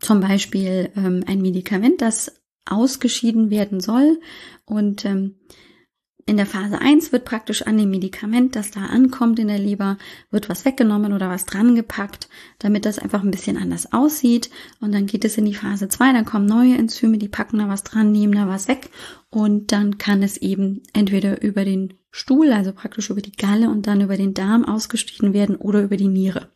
zum 0.00 0.20
Beispiel 0.20 0.90
ähm, 0.96 1.24
ein 1.26 1.40
Medikament, 1.40 2.02
das 2.02 2.40
ausgeschieden 2.64 3.50
werden 3.50 3.80
soll 3.80 4.20
und 4.64 5.04
ähm, 5.04 5.36
in 6.28 6.36
der 6.36 6.46
Phase 6.46 6.80
1 6.80 7.12
wird 7.12 7.24
praktisch 7.24 7.62
an 7.62 7.78
dem 7.78 7.90
Medikament, 7.90 8.56
das 8.56 8.72
da 8.72 8.86
ankommt 8.86 9.38
in 9.38 9.46
der 9.46 9.60
Leber, 9.60 9.96
wird 10.32 10.48
was 10.48 10.64
weggenommen 10.64 11.12
oder 11.12 11.28
was 11.28 11.46
dran 11.46 11.76
gepackt, 11.76 12.28
damit 12.58 12.84
das 12.84 12.98
einfach 12.98 13.22
ein 13.22 13.30
bisschen 13.30 13.56
anders 13.56 13.92
aussieht. 13.92 14.50
Und 14.80 14.92
dann 14.92 15.06
geht 15.06 15.24
es 15.24 15.38
in 15.38 15.44
die 15.44 15.54
Phase 15.54 15.88
2, 15.88 16.12
dann 16.12 16.24
kommen 16.24 16.46
neue 16.46 16.76
Enzyme, 16.76 17.18
die 17.18 17.28
packen 17.28 17.58
da 17.58 17.68
was 17.68 17.84
dran, 17.84 18.10
nehmen 18.10 18.34
da 18.34 18.48
was 18.48 18.66
weg 18.66 18.90
und 19.30 19.70
dann 19.70 19.98
kann 19.98 20.24
es 20.24 20.36
eben 20.36 20.82
entweder 20.92 21.42
über 21.42 21.64
den 21.64 21.94
Stuhl, 22.16 22.50
also 22.50 22.72
praktisch 22.72 23.10
über 23.10 23.20
die 23.20 23.36
Galle 23.36 23.68
und 23.68 23.86
dann 23.86 24.00
über 24.00 24.16
den 24.16 24.32
Darm 24.32 24.64
ausgeschieden 24.64 25.34
werden 25.34 25.54
oder 25.54 25.82
über 25.82 25.98
die 25.98 26.08
Niere. 26.08 26.50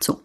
So. 0.00 0.20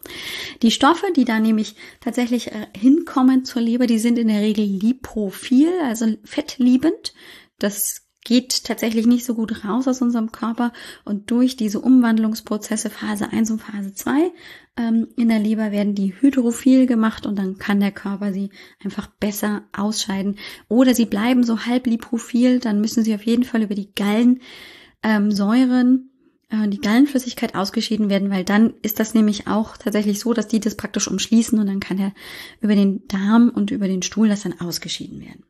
Die 0.61 0.69
Stoffe, 0.69 1.07
die 1.15 1.25
da 1.25 1.39
nämlich 1.39 1.75
tatsächlich 1.99 2.51
äh, 2.51 2.67
hinkommen 2.77 3.43
zur 3.43 3.63
Leber, 3.63 3.87
die 3.87 3.97
sind 3.97 4.19
in 4.19 4.27
der 4.27 4.41
Regel 4.41 4.65
lipophil, 4.65 5.71
also 5.83 6.15
fettliebend. 6.23 7.13
Das 7.57 8.07
geht 8.23 8.65
tatsächlich 8.65 9.07
nicht 9.07 9.25
so 9.25 9.33
gut 9.33 9.63
raus 9.65 9.87
aus 9.87 10.01
unserem 10.01 10.31
Körper 10.31 10.73
und 11.05 11.31
durch 11.31 11.55
diese 11.55 11.79
Umwandlungsprozesse 11.79 12.91
Phase 12.91 13.29
1 13.29 13.49
und 13.49 13.61
Phase 13.61 13.93
2 13.93 14.31
ähm, 14.79 15.09
in 15.17 15.27
der 15.27 15.39
Leber 15.39 15.71
werden 15.71 15.93
die 15.93 16.13
hydrophil 16.19 16.87
gemacht 16.87 17.25
und 17.25 17.37
dann 17.37 17.57
kann 17.57 17.81
der 17.81 17.91
Körper 17.91 18.31
sie 18.31 18.51
einfach 18.83 19.07
besser 19.07 19.63
ausscheiden. 19.77 20.37
Oder 20.69 20.95
sie 20.95 21.05
bleiben 21.05 21.43
so 21.43 21.65
halb 21.65 21.85
lipophil, 21.85 22.59
dann 22.59 22.79
müssen 22.79 23.03
sie 23.03 23.13
auf 23.13 23.23
jeden 23.23 23.43
Fall 23.43 23.61
über 23.61 23.75
die 23.75 23.93
Gallensäuren 23.93 26.09
ähm, 26.49 26.63
äh, 26.63 26.69
die 26.69 26.79
Gallenflüssigkeit 26.79 27.55
ausgeschieden 27.55 28.09
werden, 28.09 28.29
weil 28.29 28.45
dann 28.45 28.73
ist 28.81 29.01
das 29.01 29.13
nämlich 29.13 29.47
auch 29.47 29.75
tatsächlich 29.75 30.19
so, 30.19 30.33
dass 30.33 30.47
die 30.47 30.61
das 30.61 30.75
praktisch 30.75 31.09
umschließen 31.09 31.59
und 31.59 31.67
dann 31.67 31.81
kann 31.81 31.99
er 31.99 32.13
über 32.61 32.75
den 32.75 33.05
Darm 33.07 33.49
und 33.49 33.71
über 33.71 33.89
den 33.89 34.01
Stuhl 34.01 34.29
das 34.29 34.43
dann 34.43 34.61
ausgeschieden 34.61 35.19
werden. 35.19 35.43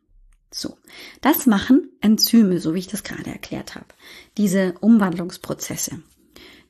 So, 0.52 0.76
das 1.20 1.46
machen 1.46 1.88
Enzyme, 2.00 2.58
so 2.58 2.74
wie 2.74 2.80
ich 2.80 2.88
das 2.88 3.04
gerade 3.04 3.30
erklärt 3.30 3.76
habe. 3.76 3.86
Diese 4.36 4.74
Umwandlungsprozesse. 4.80 6.02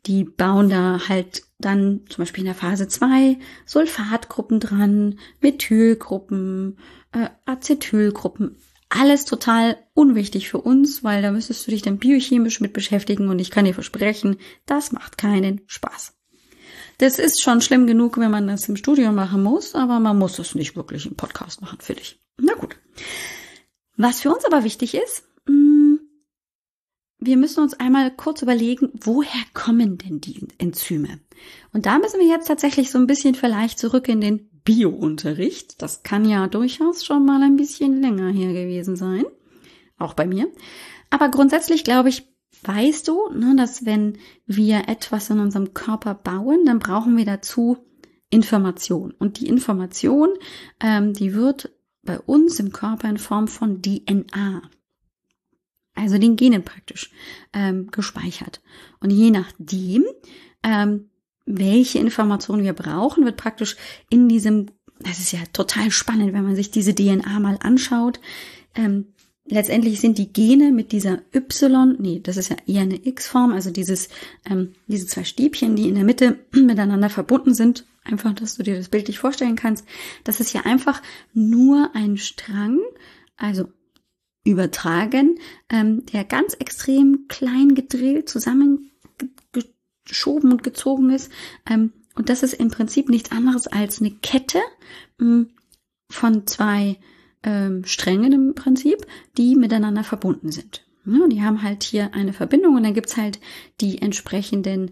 Die 0.06 0.24
bauen 0.24 0.70
da 0.70 1.08
halt 1.08 1.42
dann 1.58 2.00
zum 2.08 2.22
Beispiel 2.22 2.42
in 2.42 2.46
der 2.46 2.54
Phase 2.54 2.88
2 2.88 3.38
Sulfatgruppen 3.66 4.60
dran, 4.60 5.18
Methylgruppen, 5.40 6.78
äh, 7.12 7.28
Acetylgruppen. 7.44 8.56
Alles 8.88 9.24
total 9.24 9.76
unwichtig 9.94 10.48
für 10.48 10.58
uns, 10.58 11.04
weil 11.04 11.22
da 11.22 11.30
müsstest 11.30 11.66
du 11.66 11.70
dich 11.70 11.82
dann 11.82 11.98
biochemisch 11.98 12.60
mit 12.60 12.72
beschäftigen 12.72 13.28
und 13.28 13.38
ich 13.38 13.50
kann 13.50 13.64
dir 13.64 13.74
versprechen, 13.74 14.36
das 14.66 14.90
macht 14.90 15.16
keinen 15.16 15.60
Spaß. 15.66 16.14
Das 16.98 17.18
ist 17.18 17.40
schon 17.40 17.60
schlimm 17.60 17.86
genug, 17.86 18.18
wenn 18.18 18.30
man 18.30 18.46
das 18.46 18.68
im 18.68 18.76
Studio 18.76 19.12
machen 19.12 19.42
muss, 19.42 19.74
aber 19.74 20.00
man 20.00 20.18
muss 20.18 20.38
es 20.38 20.54
nicht 20.54 20.76
wirklich 20.76 21.06
im 21.06 21.14
Podcast 21.14 21.62
machen, 21.62 21.78
finde 21.80 22.02
ich. 22.02 22.20
Na 22.36 22.54
gut. 22.54 22.76
Was 23.96 24.20
für 24.20 24.30
uns 24.30 24.44
aber 24.44 24.64
wichtig 24.64 24.94
ist, 24.94 25.24
mm, 25.46 25.79
wir 27.20 27.36
müssen 27.36 27.62
uns 27.62 27.74
einmal 27.74 28.10
kurz 28.10 28.42
überlegen, 28.42 28.90
woher 28.94 29.44
kommen 29.54 29.98
denn 29.98 30.20
die 30.20 30.48
Enzyme? 30.58 31.20
Und 31.72 31.86
da 31.86 31.98
müssen 31.98 32.20
wir 32.20 32.26
jetzt 32.26 32.48
tatsächlich 32.48 32.90
so 32.90 32.98
ein 32.98 33.06
bisschen 33.06 33.34
vielleicht 33.34 33.78
zurück 33.78 34.08
in 34.08 34.20
den 34.20 34.48
Bio-Unterricht. 34.64 35.80
Das 35.82 36.02
kann 36.02 36.28
ja 36.28 36.46
durchaus 36.46 37.04
schon 37.04 37.24
mal 37.24 37.42
ein 37.42 37.56
bisschen 37.56 38.00
länger 38.00 38.30
her 38.30 38.52
gewesen 38.52 38.96
sein. 38.96 39.24
Auch 39.98 40.14
bei 40.14 40.26
mir. 40.26 40.48
Aber 41.10 41.28
grundsätzlich 41.28 41.84
glaube 41.84 42.08
ich, 42.08 42.26
weißt 42.62 43.08
du, 43.08 43.30
ne, 43.32 43.54
dass 43.56 43.84
wenn 43.84 44.18
wir 44.46 44.88
etwas 44.88 45.30
in 45.30 45.40
unserem 45.40 45.74
Körper 45.74 46.14
bauen, 46.14 46.64
dann 46.64 46.78
brauchen 46.78 47.16
wir 47.16 47.24
dazu 47.24 47.78
Information. 48.30 49.12
Und 49.18 49.40
die 49.40 49.48
Information, 49.48 50.28
ähm, 50.80 51.12
die 51.12 51.34
wird 51.34 51.70
bei 52.02 52.18
uns 52.18 52.58
im 52.60 52.72
Körper 52.72 53.08
in 53.08 53.18
Form 53.18 53.48
von 53.48 53.82
DNA, 53.82 54.62
also 55.94 56.18
den 56.18 56.36
Genen 56.36 56.62
praktisch, 56.62 57.10
ähm, 57.52 57.90
gespeichert. 57.90 58.60
Und 59.00 59.10
je 59.10 59.30
nachdem, 59.30 60.04
ähm, 60.62 61.10
welche 61.46 61.98
Informationen 61.98 62.64
wir 62.64 62.72
brauchen, 62.72 63.24
wird 63.24 63.36
praktisch 63.36 63.76
in 64.08 64.28
diesem, 64.28 64.66
das 65.00 65.18
ist 65.18 65.32
ja 65.32 65.40
total 65.52 65.90
spannend, 65.90 66.32
wenn 66.32 66.44
man 66.44 66.56
sich 66.56 66.70
diese 66.70 66.94
DNA 66.94 67.40
mal 67.40 67.58
anschaut, 67.60 68.20
ähm, 68.74 69.06
letztendlich 69.46 70.00
sind 70.00 70.18
die 70.18 70.32
Gene 70.32 70.70
mit 70.70 70.92
dieser 70.92 71.22
Y, 71.34 71.96
nee, 71.98 72.20
das 72.22 72.36
ist 72.36 72.50
ja 72.50 72.56
eher 72.66 72.82
eine 72.82 73.04
X-Form, 73.04 73.52
also 73.52 73.70
dieses, 73.70 74.08
ähm, 74.48 74.72
diese 74.86 75.06
zwei 75.06 75.24
Stäbchen, 75.24 75.76
die 75.76 75.88
in 75.88 75.96
der 75.96 76.04
Mitte 76.04 76.38
miteinander 76.52 77.10
verbunden 77.10 77.54
sind, 77.54 77.84
einfach, 78.04 78.32
dass 78.34 78.56
du 78.56 78.62
dir 78.62 78.76
das 78.76 78.88
bildlich 78.88 79.18
vorstellen 79.18 79.56
kannst. 79.56 79.84
Das 80.24 80.40
ist 80.40 80.52
ja 80.52 80.62
einfach 80.62 81.02
nur 81.34 81.90
ein 81.94 82.16
Strang, 82.16 82.78
also 83.36 83.68
übertragen, 84.44 85.38
ähm, 85.68 86.06
der 86.06 86.24
ganz 86.24 86.54
extrem 86.54 87.26
klein 87.28 87.74
gedrillt, 87.74 88.28
zusammengeschoben 88.28 90.52
und 90.52 90.62
gezogen 90.62 91.10
ist. 91.10 91.30
Ähm, 91.68 91.92
und 92.14 92.28
das 92.28 92.42
ist 92.42 92.54
im 92.54 92.70
Prinzip 92.70 93.08
nichts 93.08 93.32
anderes 93.32 93.66
als 93.66 94.00
eine 94.00 94.10
Kette 94.10 94.60
ähm, 95.20 95.50
von 96.10 96.46
zwei 96.46 96.98
ähm, 97.42 97.84
Strängen 97.84 98.32
im 98.32 98.54
Prinzip, 98.54 99.06
die 99.36 99.56
miteinander 99.56 100.04
verbunden 100.04 100.52
sind. 100.52 100.86
Ja, 101.06 101.26
die 101.28 101.42
haben 101.42 101.62
halt 101.62 101.82
hier 101.82 102.14
eine 102.14 102.32
Verbindung 102.32 102.76
und 102.76 102.82
dann 102.82 102.94
gibt's 102.94 103.16
halt 103.16 103.40
die 103.80 104.02
entsprechenden 104.02 104.90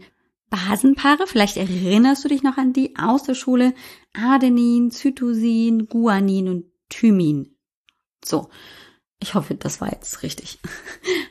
Basenpaare. 0.50 1.26
Vielleicht 1.26 1.58
erinnerst 1.58 2.24
du 2.24 2.28
dich 2.28 2.42
noch 2.42 2.56
an 2.56 2.72
die 2.72 2.96
aus 2.96 3.24
der 3.24 3.34
Schule. 3.34 3.74
Adenin, 4.14 4.90
Cytosin, 4.90 5.88
Guanin 5.88 6.48
und 6.48 6.64
Thymin. 6.88 7.54
So. 8.24 8.48
Ich 9.20 9.34
hoffe, 9.34 9.54
das 9.54 9.80
war 9.80 9.92
jetzt 9.92 10.22
richtig. 10.22 10.58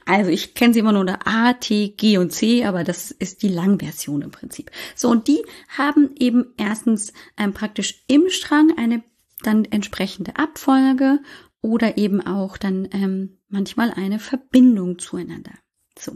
Also 0.10 0.32
ich 0.32 0.54
kenne 0.54 0.74
sie 0.74 0.80
immer 0.80 0.94
nur 0.94 1.02
unter 1.02 1.28
A, 1.28 1.52
T, 1.52 1.90
G 1.90 2.18
und 2.18 2.32
C, 2.32 2.64
aber 2.64 2.86
das 2.86 3.12
ist 3.12 3.44
die 3.44 3.50
Langversion 3.50 4.22
im 4.22 4.32
Prinzip. 4.32 4.72
So, 4.96 5.10
und 5.10 5.28
die 5.28 5.44
haben 5.68 6.16
eben 6.18 6.54
erstens 6.56 7.12
ähm, 7.38 7.54
praktisch 7.54 8.06
im 8.08 8.30
Strang 8.30 8.78
eine 8.78 9.04
dann 9.44 9.66
entsprechende 9.66 10.38
Abfolge 10.38 11.20
oder 11.62 11.98
eben 11.98 12.26
auch 12.26 12.56
dann 12.56 12.88
ähm, 12.94 13.40
manchmal 13.50 13.92
eine 13.92 14.20
Verbindung 14.20 14.98
zueinander. 14.98 15.52
So. 16.00 16.16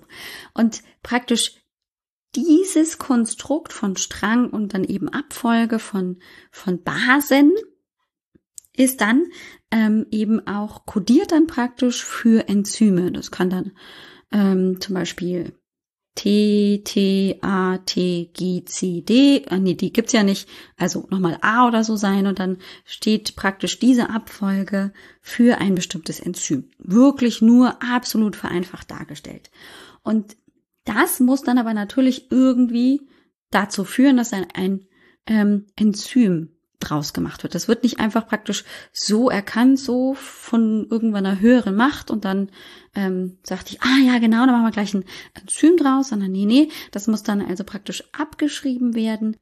Und 0.53 0.83
praktisch 1.03 1.57
dieses 2.35 2.97
Konstrukt 2.97 3.73
von 3.73 3.97
Strang 3.97 4.49
und 4.49 4.73
dann 4.73 4.85
eben 4.85 5.09
Abfolge 5.09 5.79
von, 5.79 6.21
von 6.49 6.81
Basen 6.81 7.53
ist 8.75 9.01
dann 9.01 9.25
ähm, 9.71 10.05
eben 10.11 10.45
auch 10.47 10.85
kodiert 10.85 11.31
dann 11.31 11.47
praktisch 11.47 12.03
für 12.03 12.47
Enzyme. 12.47 13.11
Das 13.11 13.31
kann 13.31 13.49
dann 13.49 13.71
ähm, 14.31 14.79
zum 14.79 14.95
Beispiel 14.95 15.53
T, 16.15 16.81
T, 16.83 17.39
A, 17.41 17.77
T, 17.77 18.31
G, 18.33 18.65
C, 18.65 19.01
D, 19.01 19.45
ah, 19.49 19.57
nee, 19.57 19.75
die 19.75 19.93
gibt's 19.93 20.11
ja 20.11 20.23
nicht, 20.23 20.49
also 20.77 21.07
nochmal 21.09 21.37
A 21.41 21.67
oder 21.67 21.85
so 21.85 21.95
sein 21.95 22.27
und 22.27 22.37
dann 22.37 22.57
steht 22.83 23.35
praktisch 23.37 23.79
diese 23.79 24.09
Abfolge 24.09 24.91
für 25.21 25.59
ein 25.59 25.73
bestimmtes 25.73 26.19
Enzym. 26.19 26.69
Wirklich 26.79 27.41
nur 27.41 27.81
absolut 27.81 28.35
vereinfacht 28.35 28.91
dargestellt. 28.91 29.51
Und 30.03 30.35
das 30.83 31.21
muss 31.21 31.43
dann 31.43 31.57
aber 31.57 31.73
natürlich 31.73 32.29
irgendwie 32.29 33.07
dazu 33.49 33.85
führen, 33.85 34.17
dass 34.17 34.33
ein, 34.33 34.47
ein 34.53 34.85
ähm, 35.27 35.67
Enzym 35.77 36.57
draus 36.81 37.13
gemacht 37.13 37.43
wird. 37.43 37.55
Das 37.55 37.67
wird 37.67 37.83
nicht 37.83 37.99
einfach 37.99 38.27
praktisch 38.27 38.65
so 38.91 39.29
erkannt, 39.29 39.79
so 39.79 40.13
von 40.13 40.87
irgendwann 40.89 41.25
einer 41.25 41.39
höheren 41.39 41.75
Macht 41.75 42.11
und 42.11 42.25
dann 42.25 42.51
ähm, 42.95 43.37
sagt 43.43 43.71
ich, 43.71 43.81
ah 43.81 43.97
ja, 44.05 44.19
genau, 44.19 44.45
dann 44.45 44.51
machen 44.51 44.65
wir 44.65 44.71
gleich 44.71 44.93
ein 44.93 45.05
Enzym 45.33 45.77
draus, 45.77 46.09
sondern 46.09 46.31
nee, 46.31 46.45
nee, 46.45 46.69
das 46.91 47.07
muss 47.07 47.23
dann 47.23 47.41
also 47.41 47.63
praktisch 47.63 48.03
abgeschrieben 48.13 48.95
werden. 48.95 49.37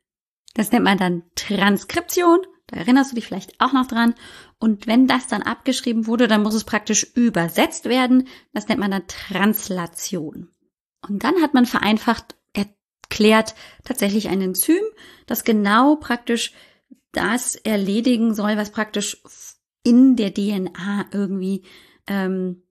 Das 0.53 0.71
nennt 0.71 0.83
man 0.83 0.97
dann 0.97 1.23
Transkription. 1.35 2.39
Da 2.67 2.77
erinnerst 2.77 3.11
du 3.11 3.15
dich 3.15 3.25
vielleicht 3.25 3.59
auch 3.59 3.73
noch 3.73 3.87
dran. 3.87 4.13
Und 4.59 4.85
wenn 4.85 5.07
das 5.07 5.27
dann 5.27 5.41
abgeschrieben 5.41 6.05
wurde, 6.05 6.27
dann 6.27 6.43
muss 6.43 6.53
es 6.53 6.63
praktisch 6.63 7.03
übersetzt 7.15 7.85
werden. 7.85 8.27
Das 8.53 8.67
nennt 8.67 8.79
man 8.79 8.91
dann 8.91 9.07
Translation. 9.07 10.49
Und 11.07 11.23
dann 11.23 11.41
hat 11.41 11.53
man 11.53 11.65
vereinfacht 11.65 12.35
erklärt 13.09 13.55
tatsächlich 13.83 14.29
ein 14.29 14.41
Enzym, 14.41 14.83
das 15.25 15.43
genau 15.43 15.95
praktisch 15.95 16.53
das 17.11 17.55
erledigen 17.55 18.33
soll, 18.33 18.57
was 18.57 18.71
praktisch 18.71 19.21
in 19.83 20.15
der 20.15 20.33
DNA 20.33 21.07
irgendwie 21.11 21.63
ähm, 22.07 22.63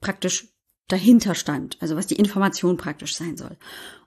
praktisch 0.00 0.48
dahinter 0.88 1.34
stand, 1.34 1.76
also 1.80 1.96
was 1.96 2.06
die 2.06 2.16
Information 2.16 2.76
praktisch 2.76 3.16
sein 3.16 3.36
soll. 3.36 3.56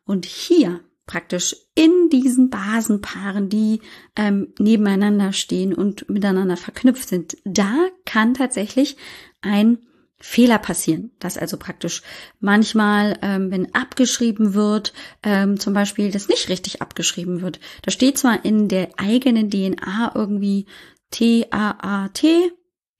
Und 0.05 0.25
hier 0.25 0.81
praktisch 1.05 1.55
in 1.73 2.09
diesen 2.09 2.49
Basenpaaren, 2.49 3.49
die 3.49 3.81
ähm, 4.15 4.53
nebeneinander 4.59 5.31
stehen 5.33 5.73
und 5.73 6.09
miteinander 6.09 6.57
verknüpft 6.57 7.07
sind, 7.07 7.37
da 7.45 7.87
kann 8.05 8.33
tatsächlich 8.33 8.97
ein 9.41 9.79
Fehler 10.19 10.57
passieren, 10.57 11.11
dass 11.19 11.37
also 11.37 11.57
praktisch 11.57 12.01
manchmal, 12.39 13.19
ähm, 13.21 13.51
wenn 13.51 13.75
abgeschrieben 13.75 14.55
wird, 14.55 14.93
ähm, 15.21 15.59
zum 15.59 15.73
Beispiel 15.73 16.09
das 16.11 16.27
nicht 16.27 16.49
richtig 16.49 16.81
abgeschrieben 16.81 17.41
wird. 17.41 17.59
Da 17.83 17.91
steht 17.91 18.17
zwar 18.17 18.43
in 18.43 18.67
der 18.67 18.89
eigenen 18.97 19.51
DNA 19.51 20.13
irgendwie 20.15 20.65
T-A-A-T, 21.11 22.51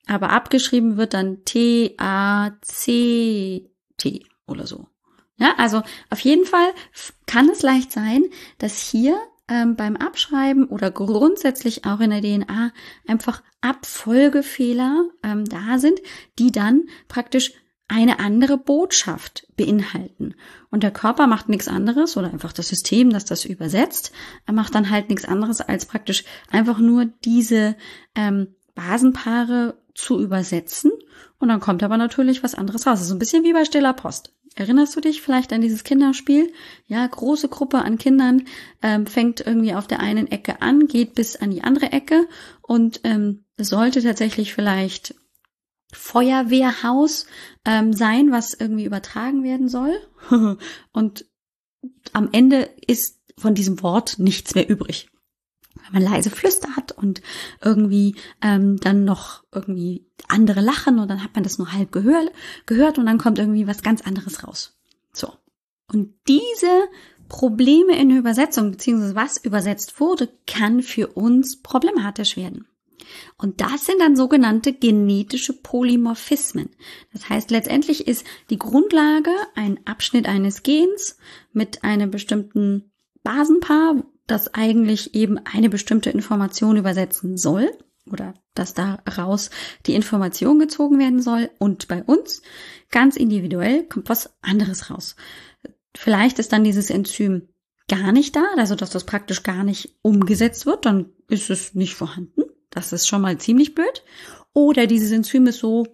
aber 0.05 0.29
abgeschrieben 0.29 0.97
wird 0.97 1.15
dann 1.15 1.43
T-A-C-T 1.43 1.97
oder 4.45 4.67
so. 4.67 4.88
Ja, 5.39 5.53
also 5.57 5.81
auf 6.09 6.19
jeden 6.19 6.45
Fall 6.45 6.71
kann 7.25 7.50
es 7.50 7.62
leicht 7.63 7.91
sein, 7.91 8.25
dass 8.59 8.77
hier 8.77 9.19
ähm, 9.49 9.75
beim 9.75 9.95
Abschreiben 9.95 10.65
oder 10.65 10.91
grundsätzlich 10.91 11.85
auch 11.85 11.99
in 11.99 12.09
der 12.09 12.21
DNA 12.21 12.71
einfach 13.07 13.41
Abfolgefehler 13.61 15.05
ähm, 15.23 15.45
da 15.45 15.79
sind, 15.79 15.99
die 16.37 16.51
dann 16.51 16.83
praktisch 17.07 17.53
eine 17.87 18.19
andere 18.19 18.57
Botschaft 18.57 19.47
beinhalten. 19.55 20.35
Und 20.69 20.83
der 20.83 20.91
Körper 20.91 21.27
macht 21.27 21.47
nichts 21.47 21.67
anderes 21.67 22.17
oder 22.17 22.31
einfach 22.31 22.51
das 22.51 22.67
System, 22.67 23.11
das 23.11 23.25
das 23.25 23.45
übersetzt, 23.45 24.11
er 24.45 24.53
macht 24.53 24.75
dann 24.75 24.89
halt 24.89 25.10
nichts 25.10 25.25
anderes 25.25 25.62
als 25.62 25.86
praktisch 25.86 26.25
einfach 26.51 26.79
nur 26.79 27.05
diese 27.05 27.77
ähm, 28.15 28.55
Basenpaare 28.75 29.77
zu 29.95 30.21
übersetzen. 30.21 30.91
Und 31.39 31.49
dann 31.49 31.60
kommt 31.60 31.83
aber 31.83 31.97
natürlich 31.97 32.43
was 32.43 32.55
anderes 32.55 32.86
raus. 32.86 33.07
So 33.07 33.15
ein 33.15 33.19
bisschen 33.19 33.43
wie 33.43 33.53
bei 33.53 33.63
stiller 33.63 33.93
Post. 33.93 34.33
Erinnerst 34.58 34.96
du 34.96 35.02
dich 35.02 35.22
vielleicht 35.22 35.54
an 35.54 35.62
dieses 35.62 35.84
Kinderspiel? 35.84 36.52
Ja, 36.88 37.06
große 37.06 37.48
Gruppe 37.48 37.78
an 37.84 38.00
Kindern 38.00 38.46
ähm, 38.82 39.06
fängt 39.06 39.39
irgendwie 39.39 39.76
auf 39.76 39.86
der 39.86 40.00
einen 40.00 40.26
Ecke 40.32 40.63
an, 40.63 40.88
geht 40.88 41.13
bis 41.13 41.36
an 41.36 41.52
die 41.52 41.63
andere 41.63 41.91
Ecke 41.91 42.28
und 42.63 43.02
ähm, 43.04 43.46
sollte 43.58 44.02
tatsächlich 44.02 44.56
vielleicht 44.56 45.13
Feuerwehrhaus 45.93 47.28
ähm, 47.65 47.93
sein, 47.93 48.32
was 48.32 48.56
irgendwie 48.56 48.86
übertragen 48.86 49.43
werden 49.43 49.70
soll. 49.70 49.96
und 50.91 51.26
am 52.13 52.30
Ende 52.32 52.67
ist 52.88 53.22
von 53.38 53.54
diesem 53.54 53.84
Wort 53.84 54.17
nichts 54.17 54.56
mehr 54.56 54.67
übrig 54.67 55.08
wenn 55.91 56.04
man 56.04 56.12
leise 56.12 56.30
flüstert 56.30 56.91
und 56.91 57.21
irgendwie 57.62 58.15
ähm, 58.41 58.78
dann 58.78 59.06
noch 59.06 59.43
irgendwie 59.52 60.06
andere 60.28 60.62
lachen 60.62 61.00
und 61.00 61.08
dann 61.10 61.23
hat 61.23 61.36
man 61.36 61.43
das 61.43 61.58
nur 61.58 61.71
halb 61.73 61.91
gehör 61.91 62.30
gehört 62.65 62.97
und 62.97 63.06
dann 63.06 63.17
kommt 63.17 63.39
irgendwie 63.39 63.67
was 63.67 63.84
ganz 63.84 64.02
anderes 64.02 64.45
raus. 64.47 64.78
So. 65.13 65.34
Und 65.91 66.13
diese 66.28 66.88
Probleme 67.30 67.97
in 68.00 68.10
der 68.10 68.19
Übersetzung, 68.19 68.71
beziehungsweise 68.71 69.15
was 69.15 69.38
übersetzt 69.38 70.00
wurde, 70.00 70.30
kann 70.45 70.82
für 70.82 71.08
uns 71.08 71.62
problematisch 71.62 72.38
werden. 72.38 72.67
Und 73.38 73.62
das 73.62 73.86
sind 73.86 74.00
dann 74.00 74.15
sogenannte 74.15 74.73
genetische 74.73 75.54
Polymorphismen. 75.54 76.69
Das 77.13 77.30
heißt, 77.30 77.52
letztendlich 77.52 78.08
ist 78.08 78.26
die 78.50 78.58
Grundlage 78.58 79.32
ein 79.56 79.80
Abschnitt 79.86 80.28
eines 80.28 80.63
Gens 80.63 81.17
mit 81.54 81.84
einem 81.84 82.12
bestimmten 82.12 82.91
Basenpaar, 83.23 84.04
das 84.27 84.53
eigentlich 84.53 85.15
eben 85.15 85.39
eine 85.45 85.69
bestimmte 85.69 86.09
Information 86.09 86.77
übersetzen 86.77 87.37
soll 87.37 87.71
oder 88.11 88.33
dass 88.53 88.73
daraus 88.73 89.49
die 89.85 89.95
Information 89.95 90.59
gezogen 90.59 90.99
werden 90.99 91.21
soll. 91.21 91.49
Und 91.59 91.87
bei 91.87 92.03
uns 92.03 92.41
ganz 92.89 93.15
individuell 93.15 93.83
kommt 93.83 94.09
was 94.09 94.33
anderes 94.41 94.89
raus. 94.89 95.15
Vielleicht 95.95 96.39
ist 96.39 96.53
dann 96.53 96.63
dieses 96.63 96.89
Enzym 96.89 97.49
gar 97.87 98.11
nicht 98.11 98.35
da, 98.35 98.43
also 98.57 98.75
dass 98.75 98.89
das 98.89 99.05
praktisch 99.05 99.43
gar 99.43 99.63
nicht 99.63 99.97
umgesetzt 100.01 100.65
wird, 100.65 100.85
dann 100.85 101.09
ist 101.29 101.49
es 101.49 101.73
nicht 101.73 101.95
vorhanden. 101.95 102.43
Das 102.69 102.91
ist 102.91 103.07
schon 103.07 103.21
mal 103.21 103.37
ziemlich 103.37 103.75
blöd. 103.75 104.03
Oder 104.53 104.87
dieses 104.87 105.11
Enzym 105.11 105.47
ist 105.47 105.59
so, 105.59 105.87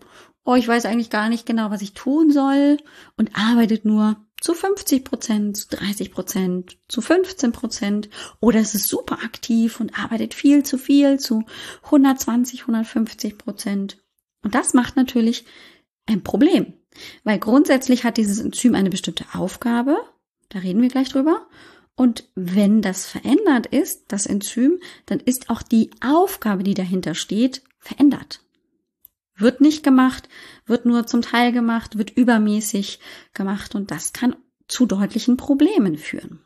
oh, 0.43 0.55
ich 0.55 0.67
weiß 0.67 0.85
eigentlich 0.85 1.09
gar 1.09 1.29
nicht 1.29 1.45
genau, 1.45 1.69
was 1.69 1.81
ich 1.81 1.93
tun 1.93 2.31
soll 2.31 2.77
und 3.15 3.31
arbeitet 3.35 3.85
nur 3.85 4.22
zu 4.43 4.53
50 4.53 5.05
Prozent, 5.05 5.55
zu 5.55 5.69
30 5.69 6.11
Prozent, 6.11 6.77
zu 6.89 6.99
15 6.99 7.53
Prozent 7.53 8.09
oder 8.41 8.59
es 8.59 8.75
ist 8.75 8.89
super 8.89 9.19
aktiv 9.23 9.79
und 9.79 9.97
arbeitet 9.97 10.33
viel 10.33 10.63
zu 10.63 10.77
viel 10.77 11.17
zu 11.17 11.45
120, 11.83 12.63
150 12.63 13.37
Prozent. 13.37 14.03
Und 14.41 14.53
das 14.53 14.73
macht 14.73 14.97
natürlich 14.97 15.45
ein 16.07 16.23
Problem, 16.23 16.73
weil 17.23 17.39
grundsätzlich 17.39 18.03
hat 18.03 18.17
dieses 18.17 18.41
Enzym 18.41 18.75
eine 18.75 18.89
bestimmte 18.89 19.23
Aufgabe, 19.33 19.95
da 20.49 20.59
reden 20.59 20.81
wir 20.81 20.89
gleich 20.89 21.07
drüber. 21.07 21.47
Und 21.95 22.29
wenn 22.35 22.81
das 22.81 23.05
verändert 23.05 23.67
ist, 23.67 24.11
das 24.11 24.25
Enzym, 24.25 24.81
dann 25.05 25.21
ist 25.21 25.49
auch 25.51 25.61
die 25.61 25.89
Aufgabe, 26.05 26.63
die 26.63 26.73
dahinter 26.73 27.15
steht, 27.15 27.63
verändert. 27.79 28.42
Wird 29.35 29.61
nicht 29.61 29.83
gemacht, 29.83 30.29
wird 30.65 30.85
nur 30.85 31.07
zum 31.07 31.21
Teil 31.21 31.51
gemacht, 31.51 31.97
wird 31.97 32.11
übermäßig 32.11 32.99
gemacht 33.33 33.75
und 33.75 33.91
das 33.91 34.13
kann 34.13 34.35
zu 34.67 34.85
deutlichen 34.85 35.37
Problemen 35.37 35.97
führen. 35.97 36.39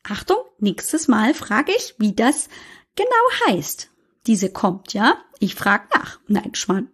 Achtung, 0.04 0.38
nächstes 0.60 1.08
Mal 1.08 1.34
frage 1.34 1.71
ich, 1.76 1.95
wie 1.97 2.13
das 2.13 2.50
genau 2.95 3.15
heißt. 3.47 3.89
Diese 4.26 4.50
kommt, 4.50 4.93
ja? 4.93 5.17
Ich 5.39 5.56
frage 5.56 5.88
nach. 5.93 6.19
Nein, 6.28 6.54
Schmarrn. 6.54 6.89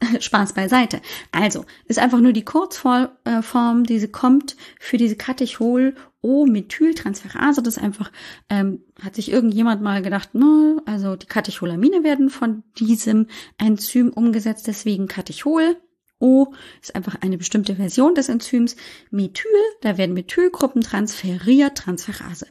Spaß 0.20 0.54
beiseite. 0.54 1.00
Also, 1.32 1.64
ist 1.86 1.98
einfach 1.98 2.20
nur 2.20 2.32
die 2.32 2.44
Kurzform, 2.44 3.08
äh, 3.24 3.42
diese 3.84 4.08
kommt 4.08 4.56
für 4.80 4.96
diese 4.96 5.16
Katechol 5.16 5.94
O-Methyltransferase. 6.22 7.62
Das 7.62 7.76
ist 7.76 7.82
einfach, 7.82 8.10
ähm, 8.48 8.80
hat 9.02 9.16
sich 9.16 9.30
irgendjemand 9.30 9.82
mal 9.82 10.02
gedacht, 10.02 10.34
no, 10.34 10.80
also 10.86 11.16
die 11.16 11.26
Katecholamine 11.26 12.04
werden 12.04 12.30
von 12.30 12.62
diesem 12.78 13.26
Enzym 13.58 14.10
umgesetzt, 14.10 14.66
deswegen 14.66 15.08
Katechol. 15.08 15.76
O 16.22 16.54
ist 16.80 16.94
einfach 16.94 17.16
eine 17.20 17.36
bestimmte 17.36 17.74
Version 17.76 18.14
des 18.14 18.28
Enzyms. 18.28 18.76
Methyl, 19.10 19.50
da 19.80 19.98
werden 19.98 20.14
Methylgruppen 20.14 20.80
transferiert, 20.80 21.76
Transferase. 21.76 22.46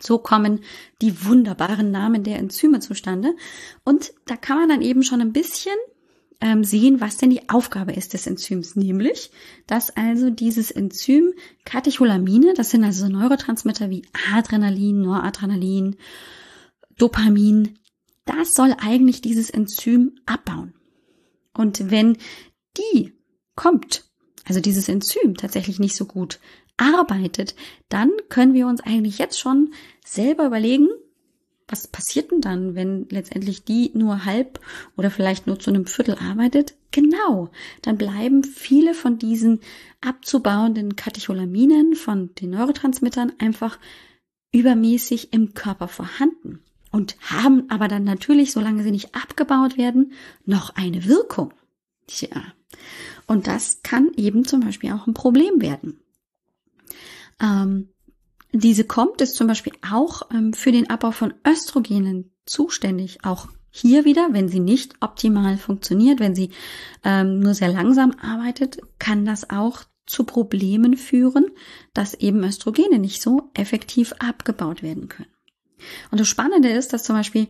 So 0.00 0.18
kommen 0.18 0.60
die 1.02 1.24
wunderbaren 1.24 1.90
Namen 1.90 2.24
der 2.24 2.38
Enzyme 2.38 2.80
zustande. 2.80 3.34
Und 3.84 4.12
da 4.26 4.36
kann 4.36 4.58
man 4.58 4.68
dann 4.68 4.82
eben 4.82 5.02
schon 5.02 5.20
ein 5.20 5.32
bisschen 5.32 5.76
ähm, 6.40 6.64
sehen, 6.64 7.00
was 7.00 7.16
denn 7.16 7.30
die 7.30 7.48
Aufgabe 7.48 7.92
ist 7.92 8.12
des 8.14 8.26
Enzyms, 8.26 8.76
nämlich, 8.76 9.30
dass 9.66 9.96
also 9.96 10.30
dieses 10.30 10.70
Enzym 10.70 11.32
Katecholamine, 11.64 12.54
das 12.54 12.70
sind 12.70 12.84
also 12.84 13.08
Neurotransmitter 13.08 13.90
wie 13.90 14.02
Adrenalin, 14.34 15.00
Noradrenalin, 15.02 15.96
Dopamin, 16.98 17.78
das 18.24 18.54
soll 18.54 18.74
eigentlich 18.78 19.22
dieses 19.22 19.50
Enzym 19.50 20.16
abbauen. 20.26 20.74
Und 21.54 21.90
wenn 21.90 22.18
die 22.78 23.12
kommt, 23.54 24.04
also 24.44 24.60
dieses 24.60 24.88
Enzym 24.88 25.36
tatsächlich 25.36 25.78
nicht 25.78 25.96
so 25.96 26.04
gut 26.04 26.38
arbeitet, 26.76 27.54
dann 27.88 28.10
können 28.28 28.54
wir 28.54 28.66
uns 28.66 28.80
eigentlich 28.80 29.18
jetzt 29.18 29.38
schon 29.38 29.72
selber 30.04 30.46
überlegen, 30.46 30.88
was 31.68 31.88
passiert 31.88 32.30
denn 32.30 32.40
dann, 32.40 32.76
wenn 32.76 33.08
letztendlich 33.10 33.64
die 33.64 33.90
nur 33.94 34.24
halb 34.24 34.60
oder 34.96 35.10
vielleicht 35.10 35.46
nur 35.46 35.58
zu 35.58 35.70
einem 35.70 35.86
Viertel 35.86 36.14
arbeitet? 36.14 36.74
Genau, 36.92 37.50
dann 37.82 37.98
bleiben 37.98 38.44
viele 38.44 38.94
von 38.94 39.18
diesen 39.18 39.60
abzubauenden 40.00 40.94
Katecholaminen 40.94 41.96
von 41.96 42.32
den 42.36 42.50
Neurotransmittern 42.50 43.32
einfach 43.38 43.80
übermäßig 44.52 45.32
im 45.32 45.54
Körper 45.54 45.88
vorhanden 45.88 46.60
und 46.92 47.16
haben 47.20 47.68
aber 47.68 47.88
dann 47.88 48.04
natürlich, 48.04 48.52
solange 48.52 48.84
sie 48.84 48.92
nicht 48.92 49.14
abgebaut 49.14 49.76
werden, 49.76 50.12
noch 50.44 50.70
eine 50.76 51.04
Wirkung. 51.04 51.52
Tja, 52.06 52.54
und 53.26 53.46
das 53.46 53.82
kann 53.82 54.10
eben 54.16 54.44
zum 54.44 54.60
Beispiel 54.60 54.92
auch 54.92 55.06
ein 55.06 55.14
Problem 55.14 55.60
werden. 55.60 56.00
Ähm, 57.40 57.88
diese 58.52 58.84
kommt, 58.84 59.20
ist 59.20 59.36
zum 59.36 59.46
Beispiel 59.46 59.72
auch 59.88 60.22
ähm, 60.32 60.52
für 60.52 60.72
den 60.72 60.88
Abbau 60.88 61.10
von 61.10 61.34
Östrogenen 61.46 62.32
zuständig. 62.46 63.24
Auch 63.24 63.48
hier 63.70 64.04
wieder, 64.04 64.28
wenn 64.32 64.48
sie 64.48 64.60
nicht 64.60 64.94
optimal 65.00 65.58
funktioniert, 65.58 66.20
wenn 66.20 66.34
sie 66.34 66.50
ähm, 67.04 67.40
nur 67.40 67.54
sehr 67.54 67.68
langsam 67.68 68.12
arbeitet, 68.12 68.78
kann 68.98 69.26
das 69.26 69.50
auch 69.50 69.84
zu 70.06 70.24
Problemen 70.24 70.96
führen, 70.96 71.46
dass 71.92 72.14
eben 72.14 72.44
Östrogene 72.44 72.98
nicht 72.98 73.20
so 73.20 73.50
effektiv 73.54 74.12
abgebaut 74.18 74.82
werden 74.82 75.08
können. 75.08 75.28
Und 76.10 76.20
das 76.20 76.28
Spannende 76.28 76.70
ist, 76.70 76.92
dass 76.92 77.04
zum 77.04 77.16
Beispiel, 77.16 77.48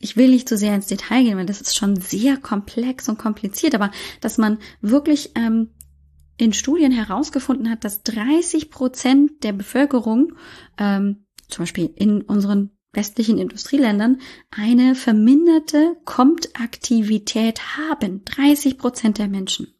ich 0.00 0.16
will 0.16 0.30
nicht 0.30 0.48
zu 0.48 0.56
sehr 0.56 0.74
ins 0.74 0.86
Detail 0.86 1.22
gehen, 1.22 1.36
weil 1.36 1.46
das 1.46 1.60
ist 1.60 1.76
schon 1.76 1.96
sehr 1.96 2.38
komplex 2.38 3.08
und 3.08 3.18
kompliziert, 3.18 3.74
aber 3.74 3.90
dass 4.20 4.38
man 4.38 4.58
wirklich 4.80 5.32
ähm, 5.36 5.68
in 6.38 6.54
Studien 6.54 6.90
herausgefunden 6.90 7.70
hat, 7.70 7.84
dass 7.84 8.02
30 8.02 8.70
Prozent 8.70 9.44
der 9.44 9.52
Bevölkerung, 9.52 10.32
ähm, 10.78 11.26
zum 11.48 11.62
Beispiel 11.62 11.90
in 11.96 12.22
unseren 12.22 12.70
westlichen 12.92 13.38
Industrieländern, 13.38 14.20
eine 14.50 14.94
verminderte 14.94 15.96
Komptaktivität 16.06 17.76
haben. 17.76 18.24
30 18.24 18.78
Prozent 18.78 19.18
der 19.18 19.28
Menschen. 19.28 19.74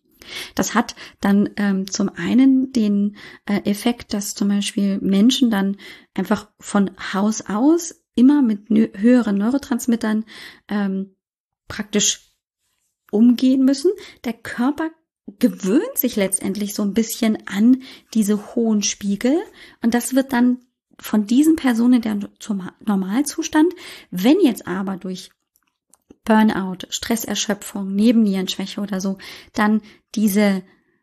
Das 0.55 0.75
hat 0.75 0.95
dann 1.21 1.49
ähm, 1.57 1.91
zum 1.91 2.11
einen 2.11 2.73
den 2.73 3.17
äh, 3.47 3.63
Effekt, 3.69 4.13
dass 4.13 4.35
zum 4.35 4.49
Beispiel 4.49 4.99
Menschen 5.01 5.51
dann 5.51 5.79
einfach 6.15 6.51
von 6.59 6.91
Haus 7.13 7.43
aus 7.49 8.00
immer 8.15 8.43
mit 8.43 8.69
höheren 8.69 9.39
Neurotransmittern 9.39 10.25
ähm, 10.69 11.15
praktisch 11.69 12.31
umgehen 13.11 13.65
müssen. 13.65 13.91
Der 14.25 14.33
Körper 14.33 14.91
gewöhnt 15.39 15.97
sich 15.97 16.17
letztendlich 16.17 16.75
so 16.75 16.83
ein 16.83 16.95
bisschen 16.95 17.47
an 17.47 17.83
diese 18.15 18.55
hohen 18.55 18.83
Spiegel 18.83 19.39
und 19.83 19.95
das 19.95 20.15
wird 20.15 20.33
dann 20.33 20.59
von 20.99 21.27
diesen 21.27 21.57
Personen 21.57 22.03
der 22.03 22.19
Normalzustand. 22.85 23.73
Wenn 24.11 24.41
jetzt 24.41 24.67
aber 24.67 24.97
durch 24.97 25.31
Burnout, 26.25 26.87
Stresserschöpfung, 26.91 27.95
Nebennierenschwäche 27.95 28.81
oder 28.81 29.01
so, 29.01 29.19
dann 29.55 29.81
diese 30.15 30.63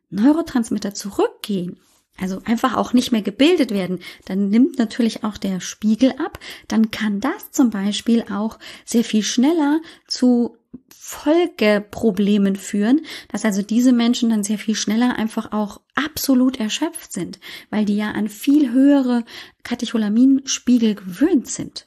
Neurotransmitter 0.10 0.94
zurückgehen, 0.94 1.80
also 2.20 2.42
einfach 2.46 2.76
auch 2.76 2.94
nicht 2.94 3.12
mehr 3.12 3.22
gebildet 3.22 3.72
werden, 3.72 4.00
dann 4.26 4.50
nimmt 4.50 4.78
natürlich 4.78 5.24
auch 5.24 5.38
der 5.38 5.60
Spiegel 5.60 6.12
ab, 6.14 6.40
dann 6.68 6.92
kann 6.92 7.20
das 7.20 7.52
zum 7.52 7.70
Beispiel 7.70 8.24
auch 8.32 8.60
sehr 8.86 9.04
viel 9.04 9.24
schneller 9.24 9.80
zu 10.08 10.58
Folgeproblemen 10.90 12.58
führen, 12.58 13.02
dass 13.30 13.46
also 13.46 13.62
diese 13.62 13.94
Menschen 13.94 14.30
dann 14.30 14.44
sehr 14.44 14.58
viel 14.58 14.76
schneller 14.76 15.16
einfach 15.16 15.54
auch 15.54 15.80
absolut 15.96 16.60
erschöpft 16.60 17.14
sind, 17.14 17.40
weil 17.70 17.86
die 17.86 17.96
ja 17.96 18.12
an 18.12 18.28
viel 18.28 18.72
höhere 18.72 19.24
Katecholaminspiegel 19.64 20.96
gewöhnt 20.96 21.48
sind. 21.48 21.86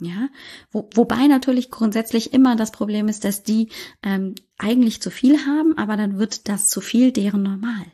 Ja, 0.00 0.28
Wo, 0.70 0.88
wobei 0.94 1.26
natürlich 1.26 1.70
grundsätzlich 1.70 2.32
immer 2.32 2.54
das 2.54 2.70
Problem 2.70 3.08
ist, 3.08 3.24
dass 3.24 3.42
die 3.42 3.70
ähm, 4.02 4.34
eigentlich 4.58 5.00
zu 5.00 5.10
viel 5.10 5.46
haben, 5.46 5.76
aber 5.76 5.96
dann 5.96 6.18
wird 6.18 6.48
das 6.48 6.68
zu 6.68 6.80
viel 6.80 7.10
deren 7.10 7.42
normal. 7.42 7.86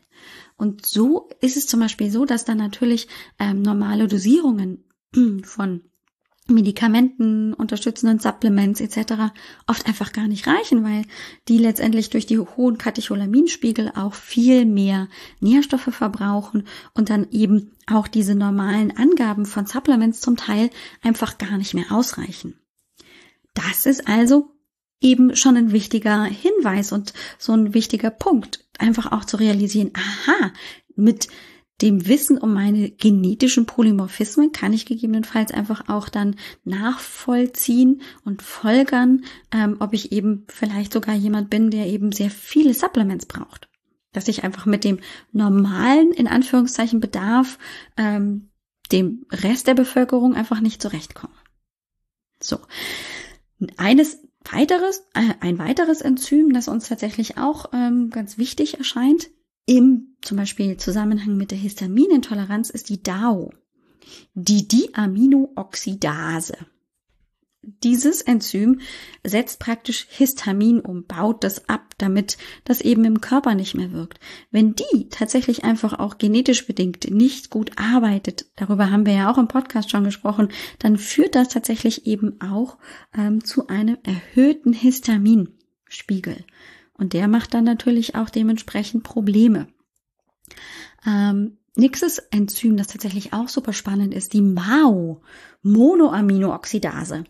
Und 0.57 0.87
so 0.87 1.29
ist 1.41 1.57
es 1.57 1.67
zum 1.67 1.81
Beispiel 1.81 2.11
so, 2.11 2.25
dass 2.25 2.45
dann 2.45 2.59
natürlich 2.59 3.09
ähm, 3.39 3.63
normale 3.63 4.07
Dosierungen 4.09 4.85
von 5.43 5.83
Medikamenten, 6.47 7.55
unterstützenden 7.55 8.19
Supplements 8.19 8.81
etc. 8.81 9.33
oft 9.67 9.87
einfach 9.87 10.13
gar 10.13 10.29
nicht 10.29 10.47
reichen, 10.47 10.85
weil 10.85 11.07
die 11.49 11.57
letztendlich 11.57 12.11
durch 12.11 12.27
die 12.27 12.39
hohen 12.39 12.77
Katecholaminspiegel 12.77 13.93
auch 13.95 14.13
viel 14.13 14.67
mehr 14.67 15.09
Nährstoffe 15.41 15.89
verbrauchen 15.91 16.67
und 16.93 17.09
dann 17.09 17.29
eben 17.31 17.73
auch 17.87 18.09
diese 18.09 18.35
normalen 18.35 18.95
Angaben 18.95 19.47
von 19.47 19.65
Supplements 19.65 20.21
zum 20.21 20.37
Teil 20.37 20.69
einfach 21.03 21.39
gar 21.39 21.57
nicht 21.57 21.73
mehr 21.73 21.91
ausreichen. 21.91 22.59
Das 23.55 23.87
ist 23.87 24.07
also 24.07 24.51
eben 25.01 25.37
schon 25.37 25.57
ein 25.57 25.73
wichtiger 25.73 26.25
Hinweis 26.25 26.93
und 26.93 27.13
so 27.39 27.53
ein 27.53 27.75
wichtiger 27.75 28.11
Punkt, 28.11 28.65
einfach 28.79 29.13
auch 29.13 29.25
zu 29.25 29.37
realisieren, 29.37 29.93
aha, 29.95 30.53
mit 30.97 31.29
dem 31.83 32.07
Wissen 32.07 32.39
um 32.39 32.55
meine 32.55 32.91
genetischen 32.91 33.67
Polymorphismen 33.67 34.53
kann 34.53 34.73
ich 34.73 34.87
gegebenenfalls 34.87 35.53
einfach 35.53 35.89
auch 35.89 36.09
dann 36.09 36.37
nachvollziehen 36.65 38.03
und 38.25 38.43
folgern, 38.43 39.25
ähm, 39.53 39.77
ob 39.81 39.93
ich 39.93 40.13
eben 40.13 40.47
vielleicht 40.49 40.93
sogar 40.93 41.15
jemand 41.15 41.51
bin, 41.51 41.71
der 41.71 41.87
eben 41.87 42.13
sehr 42.13 42.31
viele 42.31 42.75
Supplements 42.75 43.27
braucht. 43.27 43.69
Dass 44.13 44.29
ich 44.29 44.45
einfach 44.45 44.67
mit 44.67 44.85
dem 44.85 45.01
normalen, 45.33 46.13
in 46.13 46.29
Anführungszeichen, 46.29 47.01
Bedarf, 47.01 47.59
ähm, 47.97 48.51
dem 48.93 49.27
Rest 49.31 49.67
der 49.67 49.75
Bevölkerung 49.75 50.35
einfach 50.35 50.61
nicht 50.61 50.81
zurechtkomme. 50.81 51.35
So. 52.41 52.61
Eines 53.77 54.24
weiteres, 54.51 55.07
äh, 55.15 55.35
ein 55.41 55.59
weiteres 55.59 56.01
Enzym, 56.01 56.53
das 56.53 56.69
uns 56.69 56.89
tatsächlich 56.89 57.39
auch 57.39 57.67
ähm, 57.73 58.11
ganz 58.11 58.39
wichtig 58.39 58.79
erscheint, 58.79 59.31
im 59.67 60.17
zum 60.21 60.37
Beispiel 60.37 60.77
Zusammenhang 60.77 61.37
mit 61.37 61.51
der 61.51 61.59
Histaminintoleranz 61.59 62.71
ist 62.71 62.89
die 62.89 63.03
DAO, 63.03 63.51
die 64.35 64.69
Diaminooxidase. 64.69 66.57
Dieses 67.83 68.23
Enzym 68.23 68.81
setzt 69.23 69.61
praktisch 69.61 70.07
Histamin 70.11 70.81
um, 70.81 71.05
baut 71.07 71.45
das 71.45 71.69
ab, 71.69 71.95
damit 71.99 72.37
das 72.65 72.81
eben 72.81 73.05
im 73.05 73.21
Körper 73.21 73.55
nicht 73.55 73.75
mehr 73.75 73.93
wirkt. 73.93 74.21
Wenn 74.51 74.75
die 74.75 75.09
tatsächlich 75.09 75.65
einfach 75.65 75.99
auch 75.99 76.19
genetisch 76.19 76.67
bedingt 76.67 77.11
nicht 77.11 77.51
gut 77.51 77.73
arbeitet, 77.77 78.47
darüber 78.57 78.91
haben 78.91 79.07
wir 79.07 79.15
ja 79.15 79.31
auch 79.31 79.39
im 79.39 79.49
Podcast 79.49 79.91
schon 79.91 80.05
gesprochen, 80.05 80.49
dann 80.79 80.99
führt 80.99 81.35
das 81.35 81.49
tatsächlich 81.49 82.07
eben 82.07 82.41
auch 82.41 82.79
ähm, 83.17 83.45
zu 83.45 83.69
einem 83.69 83.99
erhöhten 84.03 84.73
Histaminspiegel. 84.73 86.45
Und 86.97 87.13
der 87.13 87.29
macht 87.29 87.55
dann 87.55 87.65
natürlich 87.65 88.15
auch 88.15 88.31
dementsprechend 88.31 89.03
Probleme. 89.03 89.67
Ähm, 91.07 91.59
nächstes 91.77 92.19
Enzym, 92.19 92.77
das 92.77 92.89
tatsächlich 92.89 93.33
auch 93.33 93.49
super 93.49 93.73
spannend 93.73 94.15
ist, 94.15 94.33
die 94.33 94.43
MAO, 94.43 95.23
Monoaminooxidase. 95.63 97.25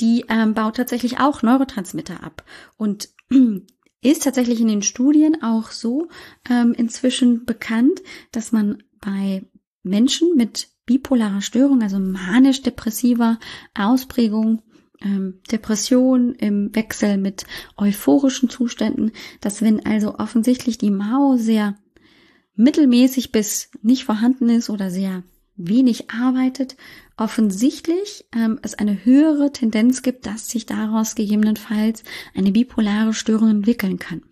Die 0.00 0.24
ähm, 0.28 0.54
baut 0.54 0.76
tatsächlich 0.76 1.20
auch 1.20 1.42
Neurotransmitter 1.42 2.22
ab 2.22 2.44
und 2.76 3.08
ist 4.02 4.24
tatsächlich 4.24 4.60
in 4.60 4.68
den 4.68 4.82
Studien 4.82 5.42
auch 5.42 5.70
so 5.70 6.08
ähm, 6.50 6.74
inzwischen 6.76 7.44
bekannt, 7.44 8.02
dass 8.32 8.52
man 8.52 8.82
bei 9.00 9.44
Menschen 9.82 10.36
mit 10.36 10.68
bipolarer 10.86 11.40
Störung, 11.40 11.82
also 11.82 11.98
manisch-depressiver 11.98 13.38
Ausprägung, 13.74 14.62
ähm, 15.00 15.40
Depression 15.50 16.34
im 16.34 16.74
Wechsel 16.74 17.16
mit 17.16 17.44
euphorischen 17.76 18.48
Zuständen, 18.48 19.12
dass 19.40 19.62
wenn 19.62 19.84
also 19.84 20.16
offensichtlich 20.18 20.78
die 20.78 20.90
Mao 20.90 21.36
sehr 21.36 21.76
mittelmäßig 22.54 23.32
bis 23.32 23.70
nicht 23.82 24.04
vorhanden 24.04 24.48
ist 24.48 24.70
oder 24.70 24.90
sehr 24.90 25.22
wenig 25.56 26.10
arbeitet, 26.10 26.76
offensichtlich 27.16 28.24
ähm, 28.34 28.58
es 28.62 28.74
eine 28.74 29.04
höhere 29.04 29.52
Tendenz 29.52 30.02
gibt, 30.02 30.26
dass 30.26 30.48
sich 30.48 30.66
daraus 30.66 31.14
gegebenenfalls 31.14 32.02
eine 32.34 32.52
bipolare 32.52 33.14
Störung 33.14 33.50
entwickeln 33.50 33.98
kann. 33.98 34.22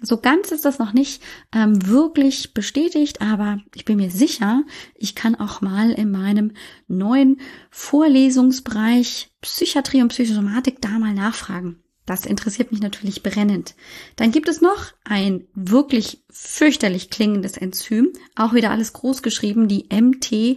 So 0.00 0.18
ganz 0.18 0.52
ist 0.52 0.64
das 0.64 0.78
noch 0.78 0.92
nicht 0.92 1.22
ähm, 1.52 1.84
wirklich 1.88 2.54
bestätigt, 2.54 3.20
aber 3.20 3.58
ich 3.74 3.84
bin 3.84 3.96
mir 3.96 4.10
sicher, 4.10 4.62
ich 4.94 5.16
kann 5.16 5.34
auch 5.34 5.60
mal 5.60 5.90
in 5.90 6.12
meinem 6.12 6.52
neuen 6.86 7.40
Vorlesungsbereich 7.70 9.30
Psychiatrie 9.40 10.02
und 10.02 10.08
Psychosomatik 10.08 10.80
da 10.80 10.90
mal 10.90 11.14
nachfragen. 11.14 11.82
Das 12.08 12.24
interessiert 12.24 12.72
mich 12.72 12.80
natürlich 12.80 13.22
brennend. 13.22 13.74
Dann 14.16 14.32
gibt 14.32 14.48
es 14.48 14.62
noch 14.62 14.86
ein 15.04 15.46
wirklich 15.52 16.24
fürchterlich 16.30 17.10
klingendes 17.10 17.58
Enzym, 17.58 18.14
auch 18.34 18.54
wieder 18.54 18.70
alles 18.70 18.94
groß 18.94 19.22
geschrieben, 19.22 19.68
die 19.68 19.90
MTHFR. 19.92 20.56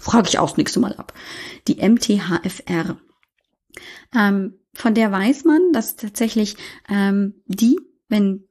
Frage 0.00 0.28
ich 0.28 0.38
auch 0.38 0.56
nächste 0.56 0.80
Mal 0.80 0.94
ab. 0.94 1.12
Die 1.68 1.86
MTHFR. 1.86 2.96
Ähm, 4.14 4.54
von 4.72 4.94
der 4.94 5.12
weiß 5.12 5.44
man, 5.44 5.74
dass 5.74 5.96
tatsächlich 5.96 6.56
ähm, 6.88 7.42
die, 7.44 7.78
wenn 8.08 8.48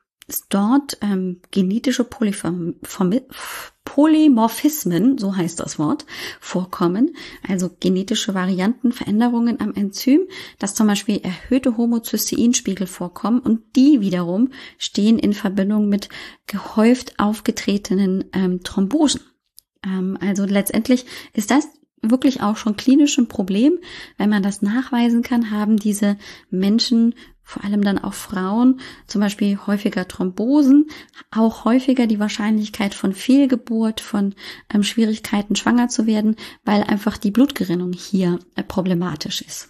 dort 0.50 0.98
ähm, 1.02 1.42
genetische 1.52 2.04
Polyform 2.04 2.76
Polymorphismen, 3.86 5.18
so 5.18 5.36
heißt 5.36 5.60
das 5.60 5.78
Wort, 5.78 6.06
vorkommen, 6.40 7.16
also 7.48 7.70
genetische 7.82 8.34
Varianten, 8.34 8.94
Veränderungen 8.94 9.60
am 9.60 9.74
Enzym, 9.74 10.22
dass 10.58 10.74
zum 10.74 10.88
Beispiel 10.88 11.20
erhöhte 11.22 11.76
Homozysteinspiegel 11.76 12.88
vorkommen 12.88 13.40
und 13.40 13.76
die 13.76 14.00
wiederum 14.00 14.52
stehen 14.78 15.20
in 15.20 15.34
Verbindung 15.34 15.90
mit 15.90 16.08
gehäuft 16.48 17.20
aufgetretenen 17.20 18.26
ähm, 18.32 18.64
Thrombosen. 18.64 19.22
Ähm, 19.86 20.18
also 20.22 20.46
letztendlich 20.46 21.06
ist 21.34 21.52
das 21.52 21.68
wirklich 22.02 22.42
auch 22.42 22.58
schon 22.58 22.76
klinisch 22.78 23.18
ein 23.18 23.28
Problem. 23.28 23.80
Wenn 24.18 24.30
man 24.30 24.44
das 24.44 24.62
nachweisen 24.62 25.24
kann, 25.24 25.52
haben 25.52 25.78
diese 25.78 26.18
Menschen 26.50 27.16
vor 27.43 27.63
allem 27.63 27.84
dann 27.84 27.99
auch 27.99 28.13
Frauen, 28.13 28.79
zum 29.06 29.21
Beispiel 29.21 29.60
häufiger 29.67 30.08
Thrombosen, 30.08 30.88
auch 31.32 31.65
häufiger 31.65 32.08
die 32.08 32.19
Wahrscheinlichkeit 32.19 32.93
von 32.93 33.13
Fehlgeburt, 33.13 33.99
von 33.99 34.34
ähm, 34.73 34.84
Schwierigkeiten 34.84 35.56
schwanger 35.56 35.89
zu 35.89 36.08
werden, 36.08 36.38
weil 36.63 36.84
einfach 36.84 37.17
die 37.17 37.32
Blutgerinnung 37.32 37.93
hier 37.93 38.39
äh, 38.56 38.63
problematisch 38.63 39.41
ist. 39.41 39.69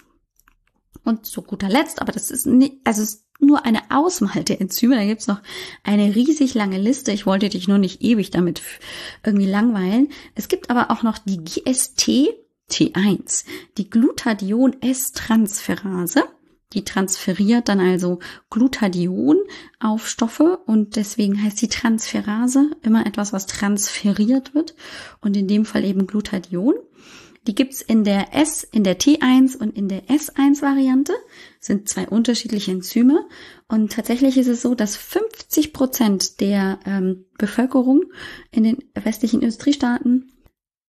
Und 1.03 1.25
zu 1.25 1.41
guter 1.41 1.67
Letzt, 1.67 2.01
aber 2.01 2.13
das 2.13 2.31
ist 2.31 2.45
nicht, 2.45 2.75
also 2.83 3.01
ist 3.01 3.25
nur 3.39 3.65
eine 3.65 3.81
Auswahl 3.89 4.43
der 4.43 4.62
Enzyme, 4.62 4.95
da 4.95 5.03
gibt's 5.03 5.27
noch 5.27 5.41
eine 5.83 6.15
riesig 6.15 6.53
lange 6.53 6.77
Liste. 6.77 7.12
Ich 7.12 7.25
wollte 7.25 7.49
dich 7.49 7.67
nur 7.67 7.77
nicht 7.77 8.01
ewig 8.01 8.31
damit 8.31 8.62
irgendwie 9.25 9.47
langweilen. 9.47 10.09
Es 10.36 10.47
gibt 10.47 10.69
aber 10.69 10.91
auch 10.91 11.03
noch 11.03 11.17
die 11.17 11.43
GST 11.43 12.29
T1, 12.71 13.43
die 13.77 13.89
Glutathion-S-Transferase. 13.89 16.23
Die 16.73 16.83
transferiert 16.83 17.69
dann 17.69 17.79
also 17.79 18.19
Glutathion 18.49 19.38
auf 19.79 20.07
Stoffe 20.07 20.59
und 20.65 20.95
deswegen 20.95 21.41
heißt 21.41 21.62
die 21.62 21.67
Transferase 21.67 22.71
immer 22.81 23.05
etwas, 23.05 23.33
was 23.33 23.45
transferiert 23.45 24.53
wird 24.53 24.75
und 25.21 25.38
in 25.38 25.47
dem 25.47 25.65
Fall 25.65 25.83
eben 25.83 26.07
Glutathion. 26.07 26.75
Die 27.45 27.55
gibt's 27.55 27.81
in 27.81 28.05
der 28.05 28.33
S, 28.33 28.63
in 28.63 28.83
der 28.83 28.97
T1 28.97 29.57
und 29.57 29.75
in 29.75 29.89
der 29.89 30.05
S1 30.05 30.62
Variante. 30.62 31.13
sind 31.59 31.89
zwei 31.89 32.07
unterschiedliche 32.07 32.71
Enzyme. 32.71 33.25
Und 33.67 33.91
tatsächlich 33.91 34.38
ist 34.38 34.47
es 34.47 34.62
so, 34.62 34.75
dass 34.75 34.95
50 34.95 35.73
Prozent 35.73 36.39
der 36.39 36.79
ähm, 36.86 37.25
Bevölkerung 37.38 38.03
in 38.51 38.63
den 38.63 38.77
westlichen 38.93 39.41
Industriestaaten 39.41 40.31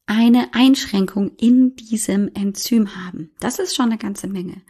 eine 0.07 0.53
Einschränkung 0.53 1.33
in 1.37 1.77
diesem 1.77 2.31
Enzym 2.35 2.95
haben. 2.95 3.31
Das 3.41 3.59
ist 3.59 3.75
schon 3.75 3.87
eine 3.87 3.99
ganze 3.99 4.27
Menge. 4.27 4.63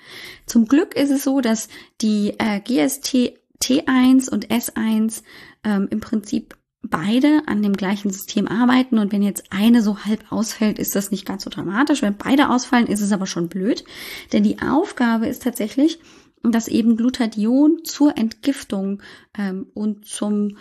Zum 0.47 0.67
Glück 0.67 0.95
ist 0.95 1.11
es 1.11 1.25
so, 1.25 1.41
dass 1.41 1.69
die 2.01 2.35
äh, 2.39 2.61
GST 2.61 3.35
T1 3.63 4.31
und 4.31 4.49
S1 4.49 5.23
ähm, 5.65 5.89
im 5.91 6.01
Prinzip 6.01 6.57
beide 6.83 7.43
an 7.47 7.63
dem 7.63 7.73
gleichen 7.73 8.11
System 8.11 8.47
arbeiten 8.47 8.99
und 8.99 9.11
wenn 9.11 9.23
jetzt 9.23 9.45
eine 9.51 9.83
so 9.83 10.05
halb 10.05 10.31
ausfällt, 10.31 10.79
ist 10.79 10.95
das 10.95 11.11
nicht 11.11 11.25
ganz 11.25 11.45
so 11.45 11.51
dramatisch. 11.51 12.03
Wenn 12.03 12.17
beide 12.17 12.51
ausfallen, 12.51 12.87
ist 12.87 13.01
es 13.01 13.13
aber 13.13 13.27
schon 13.27 13.49
blöd, 13.49 13.85
denn 14.33 14.43
die 14.43 14.61
Aufgabe 14.61 15.27
ist 15.27 15.43
tatsächlich, 15.43 15.99
dass 16.43 16.69
eben 16.69 16.97
Glutathion 16.97 17.85
zur 17.85 18.19
Entgiftung 18.19 19.03
ähm, 19.37 19.67
und 19.73 20.05
zum 20.05 20.59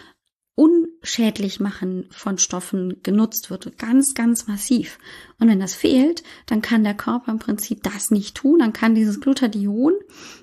unschädlich 0.56 1.60
machen 1.60 2.08
von 2.12 2.38
Stoffen 2.38 3.02
genutzt 3.02 3.50
wird, 3.50 3.78
ganz, 3.80 4.14
ganz 4.14 4.48
massiv. 4.48 5.00
Und 5.40 5.48
wenn 5.48 5.60
das 5.60 5.74
fehlt, 5.74 6.24
dann 6.46 6.62
kann 6.62 6.84
der 6.84 6.94
Körper 6.94 7.32
im 7.32 7.40
Prinzip 7.40 7.82
das 7.82 8.12
nicht 8.12 8.36
tun, 8.36 8.60
dann 8.60 8.72
kann 8.72 8.94
dieses 8.94 9.20
Glutathion 9.20 9.94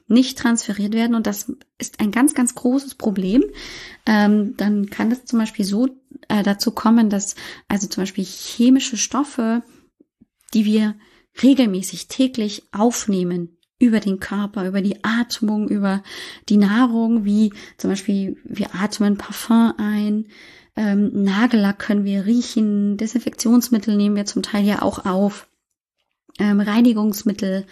nicht 0.08 0.36
transferiert 0.36 0.94
werden 0.94 1.14
und 1.14 1.28
das 1.28 1.52
ist 1.78 2.00
ein 2.00 2.10
ganz, 2.10 2.34
ganz 2.34 2.56
großes 2.56 2.96
Problem. 2.96 3.44
Ähm, 4.04 4.56
dann 4.56 4.90
kann 4.90 5.12
es 5.12 5.24
zum 5.26 5.38
Beispiel 5.38 5.64
so 5.64 5.86
äh, 6.28 6.42
dazu 6.42 6.72
kommen, 6.72 7.08
dass 7.08 7.36
also 7.68 7.86
zum 7.86 8.02
Beispiel 8.02 8.24
chemische 8.24 8.96
Stoffe, 8.96 9.62
die 10.54 10.64
wir 10.64 10.96
regelmäßig 11.40 12.08
täglich 12.08 12.64
aufnehmen, 12.72 13.56
über 13.80 13.98
den 13.98 14.20
Körper, 14.20 14.68
über 14.68 14.82
die 14.82 15.02
Atmung, 15.02 15.68
über 15.68 16.04
die 16.48 16.58
Nahrung, 16.58 17.24
wie 17.24 17.52
zum 17.78 17.90
Beispiel 17.90 18.36
wir 18.44 18.74
atmen 18.74 19.16
Parfum 19.16 19.72
ein, 19.78 20.26
ähm, 20.76 21.24
Nagellack 21.24 21.80
können 21.80 22.04
wir 22.04 22.26
riechen, 22.26 22.96
Desinfektionsmittel 22.96 23.96
nehmen 23.96 24.14
wir 24.14 24.26
zum 24.26 24.42
Teil 24.42 24.64
ja 24.64 24.82
auch 24.82 25.04
auf, 25.04 25.48
ähm, 26.38 26.60
Reinigungsmittel, 26.60 27.66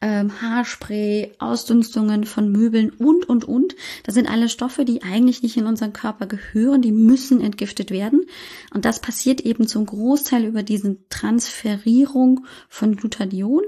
ähm, 0.00 0.42
Haarspray, 0.42 1.32
Ausdünstungen 1.38 2.24
von 2.24 2.50
Möbeln 2.50 2.90
und, 2.90 3.28
und, 3.28 3.44
und. 3.44 3.76
Das 4.02 4.14
sind 4.14 4.28
alle 4.28 4.48
Stoffe, 4.48 4.84
die 4.84 5.02
eigentlich 5.02 5.42
nicht 5.42 5.56
in 5.56 5.66
unseren 5.66 5.92
Körper 5.92 6.26
gehören, 6.26 6.82
die 6.82 6.92
müssen 6.92 7.40
entgiftet 7.40 7.90
werden. 7.90 8.26
Und 8.74 8.84
das 8.84 9.00
passiert 9.00 9.40
eben 9.40 9.68
zum 9.68 9.86
Großteil 9.86 10.44
über 10.44 10.64
diesen 10.64 11.08
Transferierung 11.08 12.44
von 12.68 12.96
Glutathion. 12.96 13.62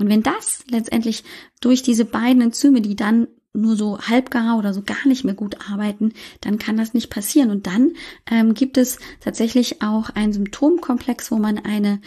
Und 0.00 0.08
wenn 0.08 0.22
das 0.22 0.64
letztendlich 0.68 1.24
durch 1.60 1.82
diese 1.82 2.04
beiden 2.04 2.42
Enzyme, 2.42 2.80
die 2.80 2.96
dann 2.96 3.28
nur 3.52 3.76
so 3.76 3.98
halbgar 3.98 4.58
oder 4.58 4.72
so 4.72 4.82
gar 4.82 5.06
nicht 5.06 5.24
mehr 5.24 5.34
gut 5.34 5.56
arbeiten, 5.70 6.12
dann 6.40 6.58
kann 6.58 6.76
das 6.76 6.94
nicht 6.94 7.10
passieren. 7.10 7.50
Und 7.50 7.66
dann 7.66 7.92
ähm, 8.30 8.54
gibt 8.54 8.78
es 8.78 8.98
tatsächlich 9.20 9.82
auch 9.82 10.10
einen 10.10 10.32
Symptomkomplex, 10.32 11.30
wo 11.32 11.36
man 11.36 11.58
eine 11.58 12.00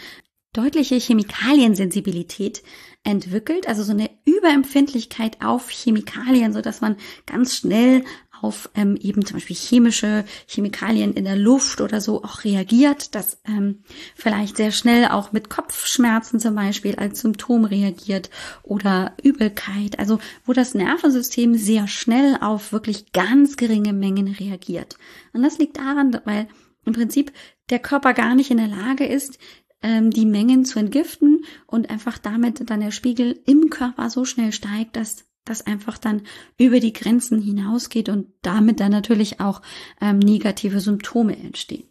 deutliche 0.54 0.94
Chemikaliensensibilität 0.96 2.62
entwickelt, 3.02 3.68
also 3.68 3.82
so 3.82 3.92
eine 3.92 4.08
Überempfindlichkeit 4.24 5.44
auf 5.44 5.68
Chemikalien, 5.68 6.54
so 6.54 6.62
dass 6.62 6.80
man 6.80 6.96
ganz 7.26 7.56
schnell 7.56 8.04
auf 8.44 8.68
ähm, 8.74 8.96
eben 9.00 9.24
zum 9.24 9.36
Beispiel 9.36 9.56
chemische 9.56 10.24
Chemikalien 10.46 11.14
in 11.14 11.24
der 11.24 11.36
Luft 11.36 11.80
oder 11.80 12.00
so 12.00 12.22
auch 12.22 12.44
reagiert, 12.44 13.14
das 13.14 13.38
ähm, 13.46 13.82
vielleicht 14.14 14.58
sehr 14.58 14.70
schnell 14.70 15.06
auch 15.06 15.32
mit 15.32 15.48
Kopfschmerzen 15.48 16.40
zum 16.40 16.54
Beispiel 16.54 16.96
als 16.96 17.20
Symptom 17.20 17.64
reagiert 17.64 18.28
oder 18.62 19.14
Übelkeit, 19.22 19.98
also 19.98 20.18
wo 20.44 20.52
das 20.52 20.74
Nervensystem 20.74 21.54
sehr 21.54 21.88
schnell 21.88 22.36
auf 22.40 22.72
wirklich 22.72 23.12
ganz 23.12 23.56
geringe 23.56 23.94
Mengen 23.94 24.28
reagiert. 24.28 24.98
Und 25.32 25.42
das 25.42 25.58
liegt 25.58 25.78
daran, 25.78 26.20
weil 26.24 26.46
im 26.84 26.92
Prinzip 26.92 27.32
der 27.70 27.78
Körper 27.78 28.12
gar 28.12 28.34
nicht 28.34 28.50
in 28.50 28.58
der 28.58 28.68
Lage 28.68 29.06
ist, 29.06 29.38
ähm, 29.82 30.10
die 30.10 30.26
Mengen 30.26 30.64
zu 30.64 30.78
entgiften 30.78 31.44
und 31.66 31.88
einfach 31.88 32.18
damit 32.18 32.68
dann 32.68 32.80
der 32.80 32.90
Spiegel 32.90 33.40
im 33.46 33.70
Körper 33.70 34.10
so 34.10 34.24
schnell 34.24 34.52
steigt, 34.52 34.96
dass 34.96 35.24
das 35.44 35.66
einfach 35.66 35.98
dann 35.98 36.22
über 36.58 36.80
die 36.80 36.92
Grenzen 36.92 37.40
hinausgeht 37.40 38.08
und 38.08 38.28
damit 38.42 38.80
dann 38.80 38.92
natürlich 38.92 39.40
auch 39.40 39.62
ähm, 40.00 40.18
negative 40.18 40.80
Symptome 40.80 41.36
entstehen. 41.36 41.88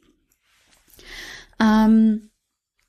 Ähm, 1.60 2.30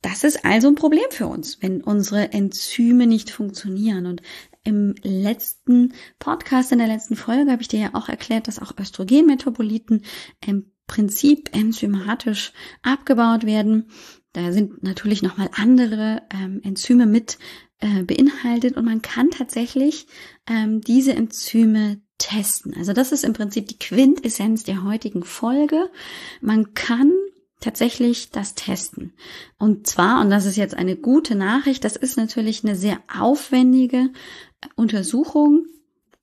das 0.03 0.23
ist 0.23 0.45
also 0.45 0.69
ein 0.69 0.75
Problem 0.75 1.05
für 1.11 1.27
uns, 1.27 1.63
wenn 1.63 1.81
unsere 1.83 2.33
Enzyme 2.33 3.07
nicht 3.07 3.31
funktionieren. 3.31 4.05
Und 4.07 4.21
im 4.63 4.95
letzten 5.03 5.95
Podcast, 6.19 6.73
in 6.73 6.79
der 6.79 6.89
letzten 6.89 7.17
Folge, 7.17 7.51
habe 7.51 7.63
ich 7.63 7.69
dir 7.69 7.81
ja 7.81 7.91
auch 7.95 8.11
erklärt, 8.11 8.47
dass 8.47 8.59
auch 8.59 8.77
Östrogenmetaboliten 8.79 10.05
im 10.45 10.71
Prinzip 10.87 11.55
enzymatisch 11.55 12.53
abgebaut 12.83 13.45
werden. 13.47 13.89
Da 14.35 14.53
sind 14.53 14.83
natürlich 14.83 15.23
nochmal 15.23 15.49
andere 15.55 16.23
ähm, 16.31 16.61
Enzyme 16.63 17.07
mit 17.07 17.39
äh, 17.85 18.03
beinhaltet 18.03 18.79
und 18.79 18.87
man 18.87 19.03
kann 19.03 19.31
tatsächlich 19.31 20.07
ähm, 20.49 20.81
diese 20.81 21.13
Enzyme 21.13 22.01
testen. 22.17 22.75
Also 22.75 22.95
das 22.95 23.13
ist 23.13 23.25
im 23.25 23.35
Prinzip 23.35 23.69
die 23.69 23.79
Quintessenz 23.79 24.65
der 24.65 24.85
heutigen 24.85 25.23
Folge. 25.23 25.91
Man 26.41 26.73
kann 26.73 27.13
tatsächlich 27.61 28.31
das 28.31 28.55
testen. 28.55 29.13
Und 29.59 29.87
zwar, 29.87 30.23
und 30.23 30.31
das 30.31 30.47
ist 30.47 30.57
jetzt 30.57 30.75
eine 30.75 30.97
gute 30.97 31.35
Nachricht, 31.35 31.85
das 31.85 31.97
ist 31.97 32.17
natürlich 32.17 32.65
eine 32.65 32.75
sehr 32.75 33.01
aufwendige 33.21 34.11
Untersuchung, 34.77 35.67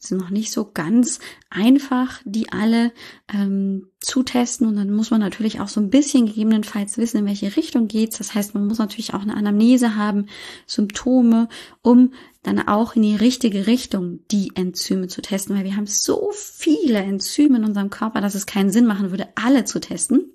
ist 0.03 0.11
noch 0.11 0.31
nicht 0.31 0.51
so 0.51 0.71
ganz 0.71 1.19
einfach, 1.49 2.21
die 2.25 2.51
alle 2.51 2.91
ähm, 3.31 3.87
zu 3.99 4.23
testen. 4.23 4.67
Und 4.67 4.75
dann 4.75 4.91
muss 4.91 5.11
man 5.11 5.19
natürlich 5.19 5.59
auch 5.59 5.67
so 5.67 5.79
ein 5.79 5.91
bisschen 5.91 6.25
gegebenenfalls 6.25 6.97
wissen, 6.97 7.17
in 7.17 7.25
welche 7.25 7.55
Richtung 7.55 7.87
geht's. 7.87 8.17
Das 8.17 8.33
heißt, 8.33 8.55
man 8.55 8.65
muss 8.65 8.79
natürlich 8.79 9.13
auch 9.13 9.21
eine 9.21 9.37
Anamnese 9.37 9.95
haben, 9.95 10.25
Symptome, 10.65 11.49
um 11.83 12.13
dann 12.41 12.67
auch 12.67 12.95
in 12.95 13.03
die 13.03 13.15
richtige 13.15 13.67
Richtung 13.67 14.21
die 14.31 14.51
Enzyme 14.55 15.07
zu 15.07 15.21
testen. 15.21 15.55
Weil 15.55 15.65
wir 15.65 15.75
haben 15.75 15.85
so 15.85 16.31
viele 16.33 16.99
Enzyme 16.99 17.57
in 17.59 17.65
unserem 17.65 17.91
Körper, 17.91 18.21
dass 18.21 18.33
es 18.33 18.47
keinen 18.47 18.71
Sinn 18.71 18.87
machen 18.87 19.11
würde, 19.11 19.27
alle 19.35 19.65
zu 19.65 19.79
testen 19.79 20.33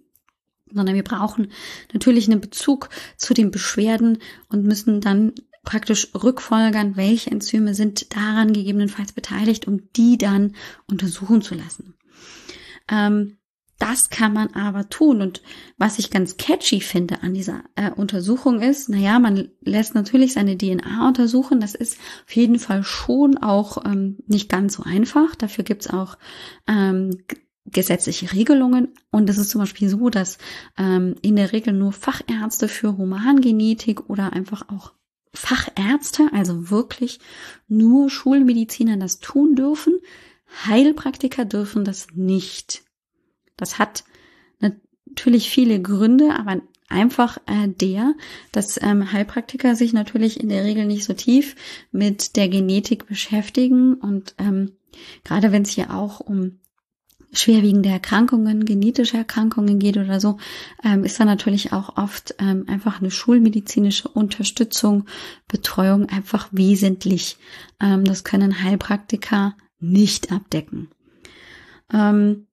sondern 0.72 0.96
wir 0.96 1.04
brauchen 1.04 1.52
natürlich 1.92 2.28
einen 2.28 2.40
Bezug 2.40 2.90
zu 3.16 3.34
den 3.34 3.52
Beschwerden 3.52 4.18
und 4.48 4.64
müssen 4.64 5.00
dann 5.00 5.32
praktisch 5.66 6.08
rückfolgern, 6.14 6.96
welche 6.96 7.30
Enzyme 7.30 7.74
sind 7.74 8.16
daran 8.16 8.54
gegebenenfalls 8.54 9.12
beteiligt, 9.12 9.66
um 9.66 9.92
die 9.94 10.16
dann 10.16 10.54
untersuchen 10.86 11.42
zu 11.42 11.54
lassen. 11.54 11.94
Ähm, 12.88 13.36
das 13.78 14.08
kann 14.08 14.32
man 14.32 14.54
aber 14.54 14.88
tun. 14.88 15.20
Und 15.20 15.42
was 15.76 15.98
ich 15.98 16.10
ganz 16.10 16.38
catchy 16.38 16.80
finde 16.80 17.22
an 17.22 17.34
dieser 17.34 17.62
äh, 17.74 17.90
Untersuchung 17.90 18.62
ist, 18.62 18.88
naja, 18.88 19.18
man 19.18 19.50
lässt 19.60 19.94
natürlich 19.94 20.32
seine 20.32 20.56
DNA 20.56 21.06
untersuchen. 21.06 21.60
Das 21.60 21.74
ist 21.74 21.98
auf 22.26 22.34
jeden 22.34 22.58
Fall 22.58 22.82
schon 22.84 23.36
auch 23.36 23.84
ähm, 23.84 24.18
nicht 24.26 24.48
ganz 24.48 24.74
so 24.74 24.84
einfach. 24.84 25.34
Dafür 25.34 25.64
gibt's 25.64 25.90
auch 25.90 26.16
ähm, 26.66 27.10
gesetzliche 27.66 28.32
Regelungen. 28.32 28.94
Und 29.10 29.28
es 29.28 29.36
ist 29.36 29.50
zum 29.50 29.60
Beispiel 29.60 29.88
so, 29.88 30.08
dass 30.08 30.38
ähm, 30.78 31.16
in 31.20 31.36
der 31.36 31.52
Regel 31.52 31.74
nur 31.74 31.92
Fachärzte 31.92 32.68
für 32.68 32.96
Humangenetik 32.96 34.08
oder 34.08 34.32
einfach 34.32 34.68
auch 34.68 34.92
Fachärzte, 35.36 36.28
also 36.32 36.70
wirklich 36.70 37.20
nur 37.68 38.10
Schulmediziner 38.10 38.96
das 38.96 39.20
tun 39.20 39.54
dürfen. 39.54 39.94
Heilpraktiker 40.66 41.44
dürfen 41.44 41.84
das 41.84 42.08
nicht. 42.14 42.82
Das 43.56 43.78
hat 43.78 44.04
natürlich 44.58 45.50
viele 45.50 45.80
Gründe, 45.80 46.34
aber 46.34 46.60
einfach 46.88 47.38
äh, 47.46 47.68
der, 47.68 48.14
dass 48.52 48.80
ähm, 48.80 49.12
Heilpraktiker 49.12 49.74
sich 49.74 49.92
natürlich 49.92 50.40
in 50.40 50.48
der 50.48 50.64
Regel 50.64 50.86
nicht 50.86 51.04
so 51.04 51.14
tief 51.14 51.56
mit 51.90 52.36
der 52.36 52.48
Genetik 52.48 53.06
beschäftigen 53.06 53.94
und 53.94 54.34
ähm, 54.38 54.72
gerade 55.24 55.52
wenn 55.52 55.62
es 55.62 55.70
hier 55.70 55.92
auch 55.94 56.20
um 56.20 56.60
schwerwiegende 57.32 57.88
Erkrankungen, 57.88 58.64
genetische 58.64 59.16
Erkrankungen 59.16 59.78
geht 59.78 59.96
oder 59.96 60.20
so, 60.20 60.38
ähm, 60.84 61.04
ist 61.04 61.20
da 61.20 61.24
natürlich 61.24 61.72
auch 61.72 61.96
oft 61.96 62.34
ähm, 62.38 62.64
einfach 62.68 63.00
eine 63.00 63.10
schulmedizinische 63.10 64.08
Unterstützung, 64.08 65.06
Betreuung 65.48 66.08
einfach 66.08 66.48
wesentlich. 66.52 67.36
Ähm, 67.80 68.04
das 68.04 68.24
können 68.24 68.62
Heilpraktiker 68.62 69.56
nicht 69.78 70.32
abdecken. 70.32 70.88
Ähm, 71.92 72.46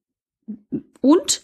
und 1.01 1.43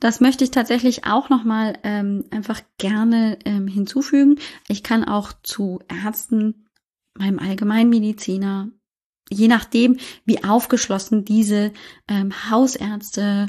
das 0.00 0.20
möchte 0.20 0.44
ich 0.44 0.50
tatsächlich 0.50 1.06
auch 1.06 1.30
nochmal 1.30 1.78
ähm, 1.82 2.24
einfach 2.30 2.60
gerne 2.78 3.38
ähm, 3.44 3.66
hinzufügen. 3.66 4.38
Ich 4.68 4.82
kann 4.82 5.04
auch 5.04 5.32
zu 5.42 5.80
Ärzten, 5.88 6.66
meinem 7.18 7.38
Allgemeinmediziner, 7.38 8.70
je 9.30 9.48
nachdem, 9.48 9.98
wie 10.24 10.44
aufgeschlossen 10.44 11.24
diese 11.24 11.72
ähm, 12.08 12.32
Hausärzte 12.50 13.48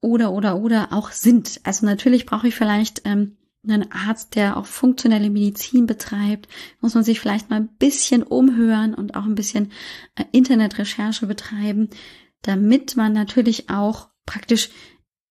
oder 0.00 0.32
oder 0.32 0.56
oder 0.56 0.92
auch 0.92 1.10
sind. 1.10 1.60
Also 1.64 1.86
natürlich 1.86 2.26
brauche 2.26 2.48
ich 2.48 2.54
vielleicht 2.54 3.02
ähm, 3.04 3.36
einen 3.62 3.92
Arzt, 3.92 4.36
der 4.36 4.56
auch 4.56 4.66
funktionelle 4.66 5.30
Medizin 5.30 5.86
betreibt, 5.86 6.48
muss 6.80 6.94
man 6.94 7.04
sich 7.04 7.20
vielleicht 7.20 7.50
mal 7.50 7.56
ein 7.56 7.76
bisschen 7.76 8.22
umhören 8.22 8.94
und 8.94 9.14
auch 9.14 9.24
ein 9.24 9.34
bisschen 9.34 9.72
äh, 10.14 10.24
Internetrecherche 10.32 11.26
betreiben, 11.26 11.90
damit 12.42 12.96
man 12.96 13.12
natürlich 13.12 13.68
auch 13.68 14.08
praktisch 14.24 14.70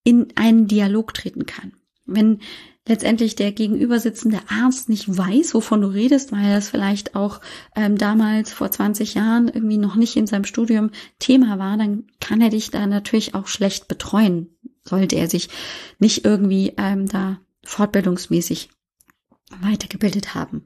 in 0.04 0.28
einen 0.36 0.68
Dialog 0.68 1.12
treten 1.14 1.46
kann. 1.46 1.72
Wenn 2.06 2.40
letztendlich 2.86 3.36
der 3.36 3.52
gegenübersitzende 3.52 4.40
Arzt 4.48 4.88
nicht 4.88 5.16
weiß, 5.16 5.54
wovon 5.54 5.82
du 5.82 5.88
redest, 5.88 6.32
weil 6.32 6.52
das 6.52 6.70
vielleicht 6.70 7.14
auch 7.14 7.40
ähm, 7.76 7.98
damals 7.98 8.52
vor 8.52 8.70
20 8.70 9.14
Jahren 9.14 9.48
irgendwie 9.48 9.78
noch 9.78 9.96
nicht 9.96 10.16
in 10.16 10.26
seinem 10.26 10.44
Studium 10.44 10.90
Thema 11.18 11.58
war, 11.58 11.76
dann 11.76 12.04
kann 12.20 12.40
er 12.40 12.50
dich 12.50 12.70
da 12.70 12.86
natürlich 12.86 13.34
auch 13.34 13.46
schlecht 13.46 13.86
betreuen, 13.88 14.48
sollte 14.84 15.16
er 15.16 15.28
sich 15.28 15.48
nicht 15.98 16.24
irgendwie 16.24 16.74
ähm, 16.78 17.06
da 17.06 17.38
fortbildungsmäßig 17.64 18.70
weitergebildet 19.60 20.34
haben. 20.34 20.64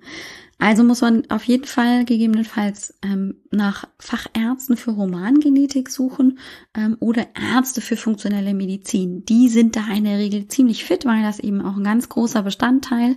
Also 0.58 0.84
muss 0.84 1.00
man 1.00 1.28
auf 1.30 1.44
jeden 1.44 1.64
Fall 1.64 2.04
gegebenenfalls 2.04 2.94
ähm, 3.02 3.40
nach 3.50 3.86
Fachärzten 3.98 4.76
für 4.76 4.96
Humangenetik 4.96 5.90
suchen 5.90 6.38
ähm, 6.74 6.96
oder 7.00 7.26
Ärzte 7.34 7.80
für 7.80 7.96
funktionelle 7.96 8.54
Medizin. 8.54 9.24
Die 9.24 9.48
sind 9.48 9.76
da 9.76 9.86
in 9.94 10.04
der 10.04 10.18
Regel 10.18 10.48
ziemlich 10.48 10.84
fit, 10.84 11.04
weil 11.04 11.22
das 11.22 11.38
eben 11.40 11.60
auch 11.60 11.76
ein 11.76 11.84
ganz 11.84 12.08
großer 12.08 12.42
Bestandteil 12.42 13.16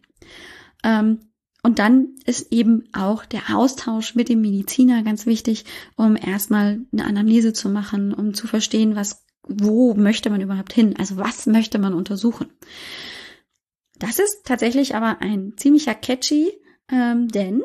Ähm, 0.84 1.20
und 1.62 1.78
dann 1.78 2.08
ist 2.24 2.52
eben 2.52 2.84
auch 2.92 3.24
der 3.24 3.54
Austausch 3.54 4.14
mit 4.14 4.28
dem 4.28 4.40
Mediziner 4.40 5.02
ganz 5.02 5.26
wichtig, 5.26 5.64
um 5.96 6.16
erstmal 6.16 6.80
eine 6.92 7.04
Anamnese 7.04 7.52
zu 7.52 7.68
machen, 7.68 8.14
um 8.14 8.32
zu 8.32 8.46
verstehen, 8.46 8.94
was, 8.94 9.24
wo 9.42 9.94
möchte 9.94 10.30
man 10.30 10.40
überhaupt 10.40 10.72
hin? 10.72 10.94
Also 10.98 11.16
was 11.16 11.46
möchte 11.46 11.78
man 11.78 11.94
untersuchen? 11.94 12.46
Das 13.98 14.18
ist 14.18 14.44
tatsächlich 14.44 14.94
aber 14.94 15.20
ein 15.20 15.54
ziemlicher 15.56 15.94
Catchy, 15.94 16.52
ähm, 16.90 17.28
denn 17.28 17.62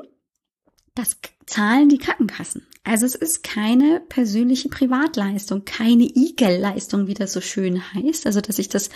das 0.95 1.17
zahlen 1.45 1.89
die 1.89 1.97
Krankenkassen. 1.97 2.67
Also 2.83 3.05
es 3.05 3.15
ist 3.15 3.43
keine 3.43 4.01
persönliche 4.01 4.67
Privatleistung, 4.67 5.63
keine 5.63 6.03
IGEL-Leistung, 6.03 7.07
wie 7.07 7.13
das 7.13 7.31
so 7.31 7.39
schön 7.39 7.81
heißt. 7.93 8.25
Also 8.25 8.41
dass 8.41 8.59
ich 8.59 8.67
das 8.67 8.89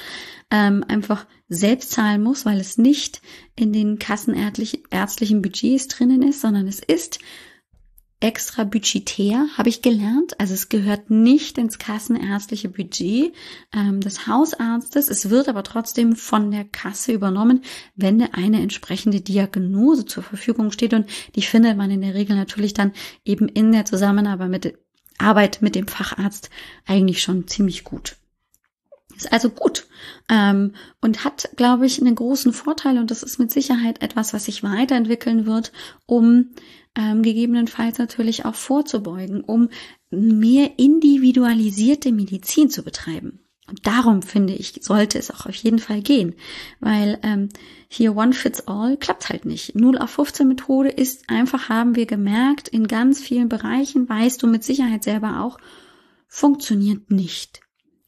ähm, 0.51 0.83
einfach 0.87 1.25
selbst 1.47 1.91
zahlen 1.91 2.21
muss, 2.21 2.45
weil 2.45 2.59
es 2.59 2.77
nicht 2.77 3.21
in 3.55 3.71
den 3.71 3.97
kassenärztlichen 3.97 5.41
Budgets 5.41 5.87
drinnen 5.87 6.21
ist, 6.21 6.41
sondern 6.41 6.67
es 6.67 6.79
ist 6.79 7.19
extra 8.19 8.63
budgetär, 8.63 9.47
habe 9.57 9.69
ich 9.69 9.81
gelernt. 9.81 10.39
Also 10.39 10.53
es 10.53 10.69
gehört 10.69 11.09
nicht 11.11 11.57
ins 11.57 11.77
kassenärztliche 11.77 12.69
Budget 12.69 13.33
ähm, 13.73 14.01
des 14.01 14.25
Hausarztes. 14.25 15.07
Es 15.09 15.29
wird 15.29 15.47
aber 15.47 15.63
trotzdem 15.63 16.15
von 16.15 16.49
der 16.49 16.65
Kasse 16.65 17.11
übernommen, 17.11 17.61
wenn 17.95 18.21
eine 18.21 18.61
entsprechende 18.61 19.21
Diagnose 19.21 20.05
zur 20.05 20.23
Verfügung 20.23 20.71
steht. 20.71 20.93
Und 20.93 21.07
die 21.35 21.43
findet 21.43 21.77
man 21.77 21.91
in 21.91 22.01
der 22.01 22.15
Regel 22.15 22.35
natürlich 22.35 22.73
dann 22.73 22.91
eben 23.23 23.47
in 23.47 23.71
der 23.71 23.85
Zusammenarbeit 23.85 24.49
mit, 24.49 24.77
Arbeit 25.19 25.61
mit 25.61 25.75
dem 25.75 25.87
Facharzt 25.87 26.49
eigentlich 26.85 27.21
schon 27.21 27.47
ziemlich 27.47 27.83
gut. 27.83 28.17
Ist 29.17 29.33
also 29.33 29.49
gut 29.49 29.87
ähm, 30.29 30.73
und 31.01 31.23
hat, 31.23 31.49
glaube 31.55 31.85
ich, 31.85 31.99
einen 31.99 32.15
großen 32.15 32.53
Vorteil 32.53 32.99
und 32.99 33.11
das 33.11 33.23
ist 33.23 33.39
mit 33.39 33.51
Sicherheit 33.51 34.01
etwas, 34.01 34.33
was 34.33 34.45
sich 34.45 34.63
weiterentwickeln 34.63 35.45
wird, 35.45 35.71
um 36.05 36.51
ähm, 36.95 37.23
gegebenenfalls 37.23 37.97
natürlich 37.97 38.45
auch 38.45 38.55
vorzubeugen, 38.55 39.41
um 39.41 39.69
mehr 40.09 40.71
individualisierte 40.77 42.11
Medizin 42.11 42.69
zu 42.69 42.83
betreiben. 42.83 43.39
Und 43.69 43.85
darum 43.85 44.21
finde 44.21 44.53
ich, 44.53 44.79
sollte 44.81 45.19
es 45.19 45.29
auch 45.29 45.45
auf 45.45 45.55
jeden 45.55 45.79
Fall 45.79 46.01
gehen, 46.01 46.35
weil 46.79 47.19
ähm, 47.23 47.49
hier 47.89 48.15
One 48.15 48.31
Fits 48.31 48.65
All 48.67 48.95
klappt 48.95 49.27
halt 49.27 49.45
nicht. 49.45 49.75
0 49.75 49.97
auf 49.97 50.11
15 50.11 50.47
Methode 50.47 50.89
ist 50.89 51.29
einfach, 51.29 51.67
haben 51.67 51.95
wir 51.95 52.05
gemerkt, 52.05 52.69
in 52.69 52.87
ganz 52.87 53.19
vielen 53.19 53.49
Bereichen, 53.49 54.07
weißt 54.07 54.41
du 54.41 54.47
mit 54.47 54.63
Sicherheit 54.63 55.03
selber 55.03 55.41
auch, 55.41 55.57
funktioniert 56.27 57.11
nicht. 57.11 57.59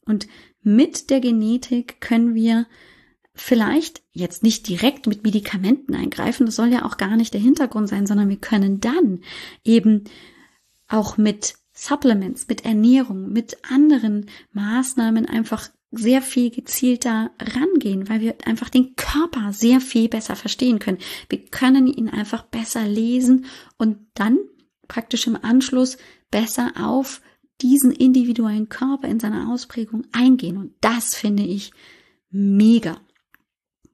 Und 0.05 0.27
mit 0.62 1.10
der 1.10 1.20
Genetik 1.20 2.01
können 2.01 2.36
wir 2.36 2.68
vielleicht 3.34 4.01
jetzt 4.12 4.43
nicht 4.43 4.68
direkt 4.68 5.07
mit 5.07 5.24
Medikamenten 5.24 5.95
eingreifen, 5.95 6.45
das 6.45 6.55
soll 6.55 6.68
ja 6.68 6.86
auch 6.86 6.97
gar 6.97 7.16
nicht 7.16 7.34
der 7.34 7.41
Hintergrund 7.41 7.88
sein, 7.88 8.05
sondern 8.05 8.30
wir 8.30 8.38
können 8.38 8.82
dann 8.82 9.22
eben 9.64 10.03
auch 10.88 11.18
mit 11.18 11.55
Supplements, 11.74 12.47
mit 12.49 12.66
Ernährung, 12.66 13.32
mit 13.32 13.57
anderen 13.70 14.30
Maßnahmen 14.51 15.26
einfach 15.26 15.70
sehr 15.91 16.22
viel 16.22 16.51
gezielter 16.51 17.32
rangehen, 17.39 18.10
weil 18.10 18.22
wir 18.22 18.36
einfach 18.45 18.70
den 18.70 18.95
Körper 18.95 19.53
sehr 19.53 19.82
viel 19.82 20.10
besser 20.10 20.36
verstehen 20.36 20.80
können. 20.80 20.99
Wir 21.30 21.45
können 21.45 21.88
ihn 21.88 22.10
einfach 22.10 22.43
besser 22.43 22.86
lesen 22.86 23.45
und 23.78 23.97
dann 24.14 24.38
praktisch 24.88 25.26
im 25.28 25.38
Anschluss 25.41 25.97
besser 26.30 26.74
auf 26.80 27.22
diesen 27.62 27.91
individuellen 27.91 28.70
Körper 28.70 29.07
in 29.07 29.20
seiner 29.20 29.51
Ausprägung 29.51 30.05
eingehen. 30.12 30.57
Und 30.57 30.74
das 30.82 31.16
finde 31.16 31.43
ich 31.43 31.72
mega. 32.30 32.99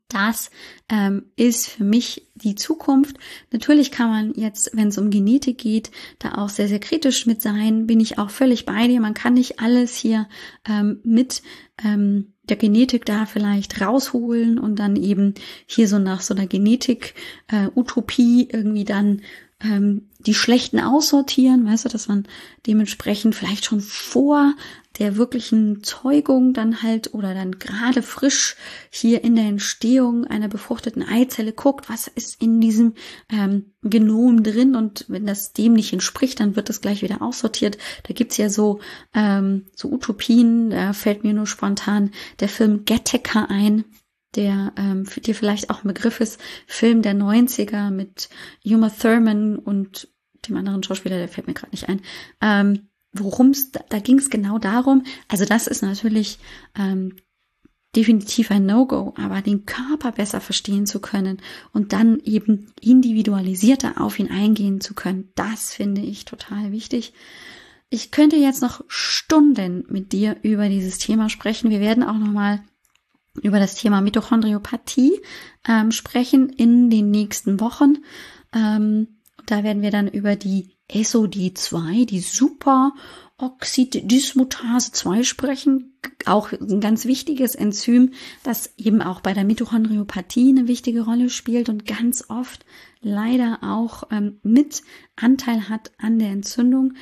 Das 0.07 0.51
ähm, 0.88 1.26
ist 1.36 1.68
für 1.68 1.84
mich 1.84 2.30
die 2.36 2.53
Zukunft. 2.53 3.18
Natürlich 3.51 3.89
kann 3.91 4.09
man 4.09 4.34
jetzt, 4.36 4.70
wenn 4.74 4.89
es 4.89 4.99
um 4.99 5.09
Genetik 5.09 5.57
geht, 5.57 5.89
da 6.20 6.36
auch 6.36 6.49
sehr, 6.49 6.68
sehr 6.68 6.80
kritisch 6.80 7.26
mit 7.26 7.41
sein. 7.41 7.88
Bin 7.88 7.99
ich 7.99 8.20
auch 8.20 8.30
völlig 8.30 8.66
bei 8.66 8.88
dir. 8.88 9.01
Man 9.01 9.16
kann 9.16 9.34
nicht 9.34 9.59
alles 9.59 9.95
hier 9.95 10.30
ähm, 10.70 10.99
mit 11.03 11.41
ähm, 11.84 12.34
der 12.43 12.57
Genetik 12.57 13.05
da 13.05 13.26
vielleicht 13.26 13.82
rausholen 13.82 14.59
und 14.59 14.78
dann 14.78 14.95
eben 14.95 15.34
hier 15.66 15.88
so 15.88 15.97
nach 15.97 16.22
so 16.22 16.36
einer 16.36 16.45
Genetik-Utopie 16.45 18.43
äh, 18.43 18.57
irgendwie 18.57 18.86
dann 18.86 19.22
ähm, 19.59 20.09
die 20.26 20.34
schlechten 20.34 20.80
aussortieren, 20.80 21.65
weißt 21.67 21.86
du, 21.86 21.89
dass 21.89 22.07
man 22.07 22.28
dementsprechend 22.65 23.36
vielleicht 23.36 23.65
schon 23.65 23.82
vor 23.82 24.53
der 24.99 25.17
wirklichen 25.17 25.84
Zeugung 25.84 26.53
dann 26.53 26.82
halt 26.82 27.13
oder 27.13 27.34
dann 27.34 27.59
gerade 27.59 28.01
frisch 28.01 28.55
hier 28.89 29.23
in 29.23 29.36
der 29.36 29.45
Entstehung 29.45 30.26
einer 30.26 30.47
befruchteten 30.47 31.03
Eizelle 31.03 31.51
guckt, 31.51 31.89
was 31.89 32.07
ist 32.07 32.41
in 32.41 32.61
diesem 32.61 32.93
ähm, 33.30 33.73
Genom 33.84 34.43
drin 34.43 34.76
und 34.76 35.05
wenn 35.07 35.26
das 35.26 35.53
dem 35.53 35.73
nicht 35.73 35.93
entspricht, 35.93 36.39
dann 36.39 36.55
wird 36.55 36.69
das 36.69 36.82
gleich 36.82 37.01
wieder 37.01 37.21
aussortiert. 37.21 37.78
Da 38.03 38.13
gibt's 38.13 38.38
ja 38.38 38.49
so, 38.49 38.80
ähm, 39.13 39.65
so 39.76 39.91
Utopien, 39.91 40.69
da 40.69 40.93
fällt 40.93 41.23
mir 41.23 41.34
nur 41.34 41.47
spontan 41.47 42.11
der 42.39 42.49
Film 42.49 42.86
Gattaca 42.86 43.47
ein, 43.49 43.84
der 44.36 44.73
ähm, 44.78 45.05
für 45.05 45.21
dir 45.21 45.36
vielleicht 45.36 45.69
auch 45.69 45.84
ein 45.84 45.88
Begriff 45.88 46.19
ist, 46.19 46.39
Film 46.67 47.01
der 47.01 47.13
90er 47.13 47.89
mit 47.89 48.30
Uma 48.63 48.89
Thurman 48.89 49.57
und 49.57 50.09
dem 50.47 50.57
anderen 50.57 50.83
Schauspieler, 50.83 51.17
der 51.17 51.27
fällt 51.27 51.47
mir 51.47 51.53
gerade 51.53 51.71
nicht 51.71 51.89
ein. 51.89 52.01
Ähm, 52.41 52.87
Worum 53.17 53.51
es, 53.51 53.71
da, 53.71 53.79
da 53.87 53.99
ging 53.99 54.17
es 54.17 54.29
genau 54.29 54.59
darum, 54.59 55.03
also 55.29 55.45
das 55.45 55.67
ist 55.67 55.81
natürlich 55.81 56.37
ähm, 56.77 57.15
definitiv 57.95 58.51
ein 58.51 58.65
No-Go, 58.65 59.13
aber 59.15 59.41
den 59.41 59.65
Körper 59.65 60.11
besser 60.11 60.41
verstehen 60.41 60.85
zu 60.85 60.99
können 60.99 61.37
und 61.71 61.93
dann 61.93 62.19
eben 62.19 62.73
individualisierter 62.81 64.01
auf 64.01 64.19
ihn 64.19 64.29
eingehen 64.29 64.81
zu 64.81 64.95
können, 64.95 65.29
das 65.35 65.73
finde 65.73 66.01
ich 66.01 66.25
total 66.25 66.73
wichtig. 66.73 67.13
Ich 67.89 68.11
könnte 68.11 68.35
jetzt 68.35 68.61
noch 68.61 68.83
Stunden 68.89 69.85
mit 69.87 70.11
dir 70.11 70.35
über 70.41 70.67
dieses 70.67 70.97
Thema 70.97 71.29
sprechen. 71.29 71.69
Wir 71.69 71.79
werden 71.79 72.03
auch 72.03 72.17
noch 72.17 72.31
mal 72.31 72.61
über 73.41 73.59
das 73.59 73.75
Thema 73.75 74.01
Mitochondriopathie 74.01 75.21
ähm, 75.65 75.91
sprechen 75.91 76.49
in 76.49 76.89
den 76.89 77.11
nächsten 77.11 77.61
Wochen. 77.61 77.99
Ähm, 78.53 79.14
da 79.45 79.63
werden 79.63 79.81
wir 79.81 79.91
dann 79.91 80.07
über 80.07 80.35
die 80.35 80.75
SOD2, 80.91 82.05
die 82.05 82.19
Superoxid-Dismutase 82.19 84.91
2 84.91 85.23
sprechen. 85.23 85.97
Auch 86.25 86.51
ein 86.51 86.81
ganz 86.81 87.05
wichtiges 87.05 87.55
Enzym, 87.55 88.13
das 88.43 88.73
eben 88.77 89.01
auch 89.01 89.21
bei 89.21 89.33
der 89.33 89.43
Mitochondriopathie 89.43 90.49
eine 90.49 90.67
wichtige 90.67 91.01
Rolle 91.01 91.29
spielt 91.29 91.69
und 91.69 91.85
ganz 91.85 92.25
oft 92.29 92.65
leider 93.01 93.59
auch 93.61 94.03
ähm, 94.11 94.39
mit 94.43 94.81
Anteil 95.15 95.69
hat 95.69 95.91
an 95.97 96.19
der 96.19 96.29
Entzündung. 96.29 96.93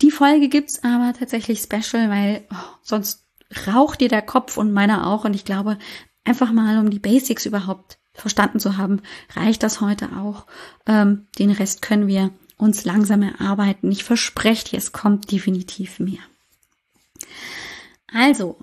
Die 0.00 0.10
Folge 0.10 0.48
gibt's 0.48 0.84
aber 0.84 1.12
tatsächlich 1.18 1.60
special, 1.60 2.08
weil 2.08 2.46
oh, 2.52 2.56
sonst 2.82 3.26
raucht 3.66 4.00
dir 4.00 4.08
der 4.08 4.22
Kopf 4.22 4.56
und 4.56 4.72
meiner 4.72 5.06
auch. 5.06 5.24
Und 5.24 5.34
ich 5.34 5.44
glaube, 5.44 5.78
einfach 6.24 6.52
mal 6.52 6.78
um 6.78 6.90
die 6.90 6.98
Basics 6.98 7.46
überhaupt 7.46 7.98
verstanden 8.20 8.60
zu 8.60 8.76
haben, 8.76 9.00
reicht 9.34 9.62
das 9.62 9.80
heute 9.80 10.10
auch. 10.16 10.46
Ähm, 10.86 11.26
den 11.38 11.50
Rest 11.50 11.82
können 11.82 12.06
wir 12.06 12.30
uns 12.56 12.84
langsam 12.84 13.22
erarbeiten. 13.22 13.90
Ich 13.90 14.04
verspreche 14.04 14.70
dir, 14.70 14.78
es 14.78 14.92
kommt 14.92 15.30
definitiv 15.30 16.00
mehr. 16.00 16.20
Also, 18.12 18.58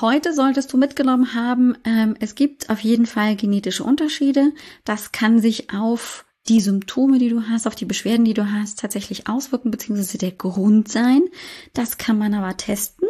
heute 0.00 0.32
solltest 0.32 0.72
du 0.72 0.76
mitgenommen 0.76 1.34
haben, 1.34 1.76
ähm, 1.84 2.16
es 2.20 2.34
gibt 2.34 2.70
auf 2.70 2.80
jeden 2.80 3.06
Fall 3.06 3.36
genetische 3.36 3.84
Unterschiede. 3.84 4.52
Das 4.84 5.12
kann 5.12 5.40
sich 5.40 5.72
auf 5.72 6.24
die 6.48 6.60
Symptome, 6.60 7.18
die 7.18 7.28
du 7.28 7.48
hast, 7.48 7.66
auf 7.66 7.74
die 7.74 7.84
Beschwerden, 7.84 8.24
die 8.24 8.34
du 8.34 8.50
hast, 8.50 8.78
tatsächlich 8.78 9.28
auswirken, 9.28 9.70
beziehungsweise 9.70 10.18
der 10.18 10.32
Grund 10.32 10.88
sein. 10.88 11.22
Das 11.74 11.98
kann 11.98 12.18
man 12.18 12.32
aber 12.34 12.56
testen 12.56 13.06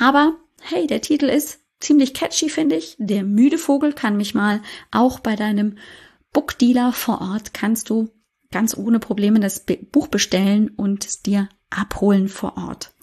Aber 0.00 0.34
hey, 0.60 0.88
der 0.88 1.02
Titel 1.02 1.26
ist 1.26 1.60
ziemlich 1.78 2.14
catchy, 2.14 2.48
finde 2.48 2.74
ich. 2.74 2.96
Der 2.98 3.22
müde 3.22 3.58
Vogel 3.58 3.92
kann 3.92 4.16
mich 4.16 4.34
mal 4.34 4.60
auch 4.90 5.20
bei 5.20 5.36
deinem 5.36 5.76
Bookdealer 6.32 6.92
vor 6.92 7.20
Ort 7.20 7.54
kannst 7.54 7.90
du 7.90 8.10
ganz 8.50 8.76
ohne 8.76 8.98
Probleme 8.98 9.40
das 9.40 9.64
Buch 9.92 10.08
bestellen 10.08 10.70
und 10.70 11.04
es 11.04 11.22
dir 11.22 11.48
abholen 11.70 12.28
vor 12.28 12.56
Ort. 12.56 12.94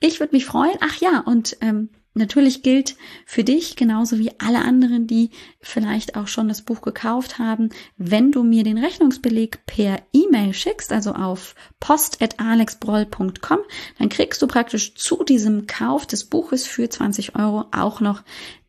Ich 0.00 0.20
würde 0.20 0.34
mich 0.34 0.46
freuen. 0.46 0.76
Ach 0.80 0.96
ja, 1.00 1.20
und 1.20 1.56
ähm, 1.60 1.90
natürlich 2.14 2.62
gilt 2.62 2.96
für 3.26 3.44
dich 3.44 3.76
genauso 3.76 4.18
wie 4.18 4.32
alle 4.38 4.60
anderen, 4.60 5.06
die 5.06 5.30
vielleicht 5.60 6.16
auch 6.16 6.28
schon 6.28 6.48
das 6.48 6.62
Buch 6.62 6.82
gekauft 6.82 7.38
haben, 7.38 7.70
wenn 7.96 8.30
du 8.30 8.42
mir 8.44 8.64
den 8.64 8.78
Rechnungsbeleg 8.78 9.66
per 9.66 10.00
E-Mail 10.12 10.54
schickst, 10.54 10.92
also 10.92 11.12
auf 11.12 11.54
post.alexbroll.com, 11.80 13.58
dann 13.98 14.08
kriegst 14.08 14.40
du 14.40 14.46
praktisch 14.46 14.94
zu 14.94 15.24
diesem 15.24 15.66
Kauf 15.66 16.06
des 16.06 16.24
Buches 16.24 16.66
für 16.66 16.88
20 16.88 17.36
Euro 17.36 17.66
auch 17.72 18.00
noch 18.00 18.22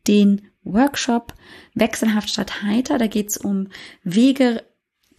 den 0.08 0.49
Workshop 0.64 1.34
Wechselhaft 1.74 2.30
statt 2.30 2.62
heiter. 2.62 2.98
Da 2.98 3.06
geht's 3.06 3.36
um 3.36 3.68
Wege 4.02 4.62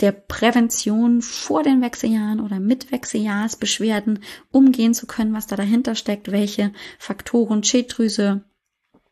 der 0.01 0.11
Prävention 0.11 1.21
vor 1.21 1.63
den 1.63 1.81
Wechseljahren 1.81 2.39
oder 2.39 2.59
mit 2.59 2.91
Wechseljahrsbeschwerden 2.91 4.19
umgehen 4.51 4.93
zu 4.93 5.05
können, 5.05 5.33
was 5.33 5.47
da 5.47 5.55
dahinter 5.55 5.95
steckt, 5.95 6.31
welche 6.31 6.73
Faktoren 6.97 7.63
Schilddrüse, 7.63 8.43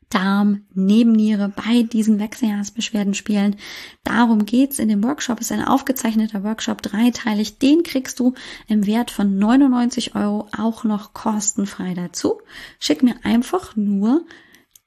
Darm, 0.10 0.66
Nebenniere 0.74 1.50
bei 1.50 1.84
diesen 1.84 2.18
Wechseljahrsbeschwerden 2.20 3.14
spielen. 3.14 3.58
Darum 4.04 4.46
geht's 4.46 4.80
in 4.80 4.90
dem 4.90 5.04
Workshop. 5.04 5.40
Ist 5.40 5.52
ein 5.52 5.64
aufgezeichneter 5.64 6.44
Workshop, 6.44 6.82
dreiteilig. 6.82 7.60
Den 7.60 7.84
kriegst 7.84 8.20
du 8.20 8.34
im 8.68 8.88
Wert 8.88 9.12
von 9.12 9.38
99 9.38 10.16
Euro 10.16 10.48
auch 10.58 10.84
noch 10.84 11.14
kostenfrei 11.14 11.94
dazu. 11.94 12.42
Schick 12.80 13.04
mir 13.04 13.18
einfach 13.24 13.76
nur 13.76 14.26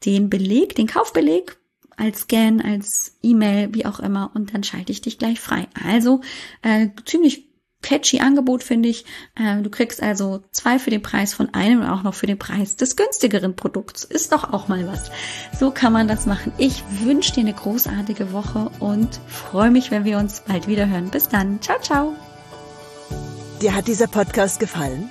den 0.04 0.30
Beleg, 0.30 0.74
den 0.74 0.86
Kaufbeleg 0.86 1.58
als 1.96 2.20
Scan, 2.20 2.60
als 2.60 3.16
E-Mail, 3.22 3.74
wie 3.74 3.86
auch 3.86 4.00
immer, 4.00 4.30
und 4.34 4.54
dann 4.54 4.64
schalte 4.64 4.92
ich 4.92 5.02
dich 5.02 5.18
gleich 5.18 5.40
frei. 5.40 5.68
Also 5.86 6.20
äh, 6.62 6.88
ziemlich 7.04 7.52
catchy 7.82 8.20
Angebot, 8.20 8.62
finde 8.62 8.88
ich. 8.88 9.04
Äh, 9.34 9.60
du 9.60 9.68
kriegst 9.68 10.02
also 10.02 10.42
zwei 10.52 10.78
für 10.78 10.90
den 10.90 11.02
Preis 11.02 11.34
von 11.34 11.52
einem 11.52 11.80
und 11.80 11.88
auch 11.88 12.02
noch 12.02 12.14
für 12.14 12.26
den 12.26 12.38
Preis 12.38 12.76
des 12.76 12.96
günstigeren 12.96 13.54
Produkts. 13.54 14.04
Ist 14.04 14.32
doch 14.32 14.52
auch 14.52 14.68
mal 14.68 14.86
was. 14.86 15.10
So 15.58 15.70
kann 15.70 15.92
man 15.92 16.08
das 16.08 16.24
machen. 16.26 16.52
Ich 16.58 16.82
wünsche 17.02 17.32
dir 17.32 17.40
eine 17.40 17.52
großartige 17.52 18.32
Woche 18.32 18.70
und 18.78 19.20
freue 19.26 19.70
mich, 19.70 19.90
wenn 19.90 20.04
wir 20.04 20.18
uns 20.18 20.42
bald 20.46 20.68
wieder 20.68 20.88
hören. 20.88 21.10
Bis 21.10 21.28
dann. 21.28 21.60
Ciao, 21.60 21.80
ciao. 21.80 22.14
Dir 23.60 23.74
hat 23.74 23.86
dieser 23.86 24.06
Podcast 24.06 24.58
gefallen? 24.58 25.10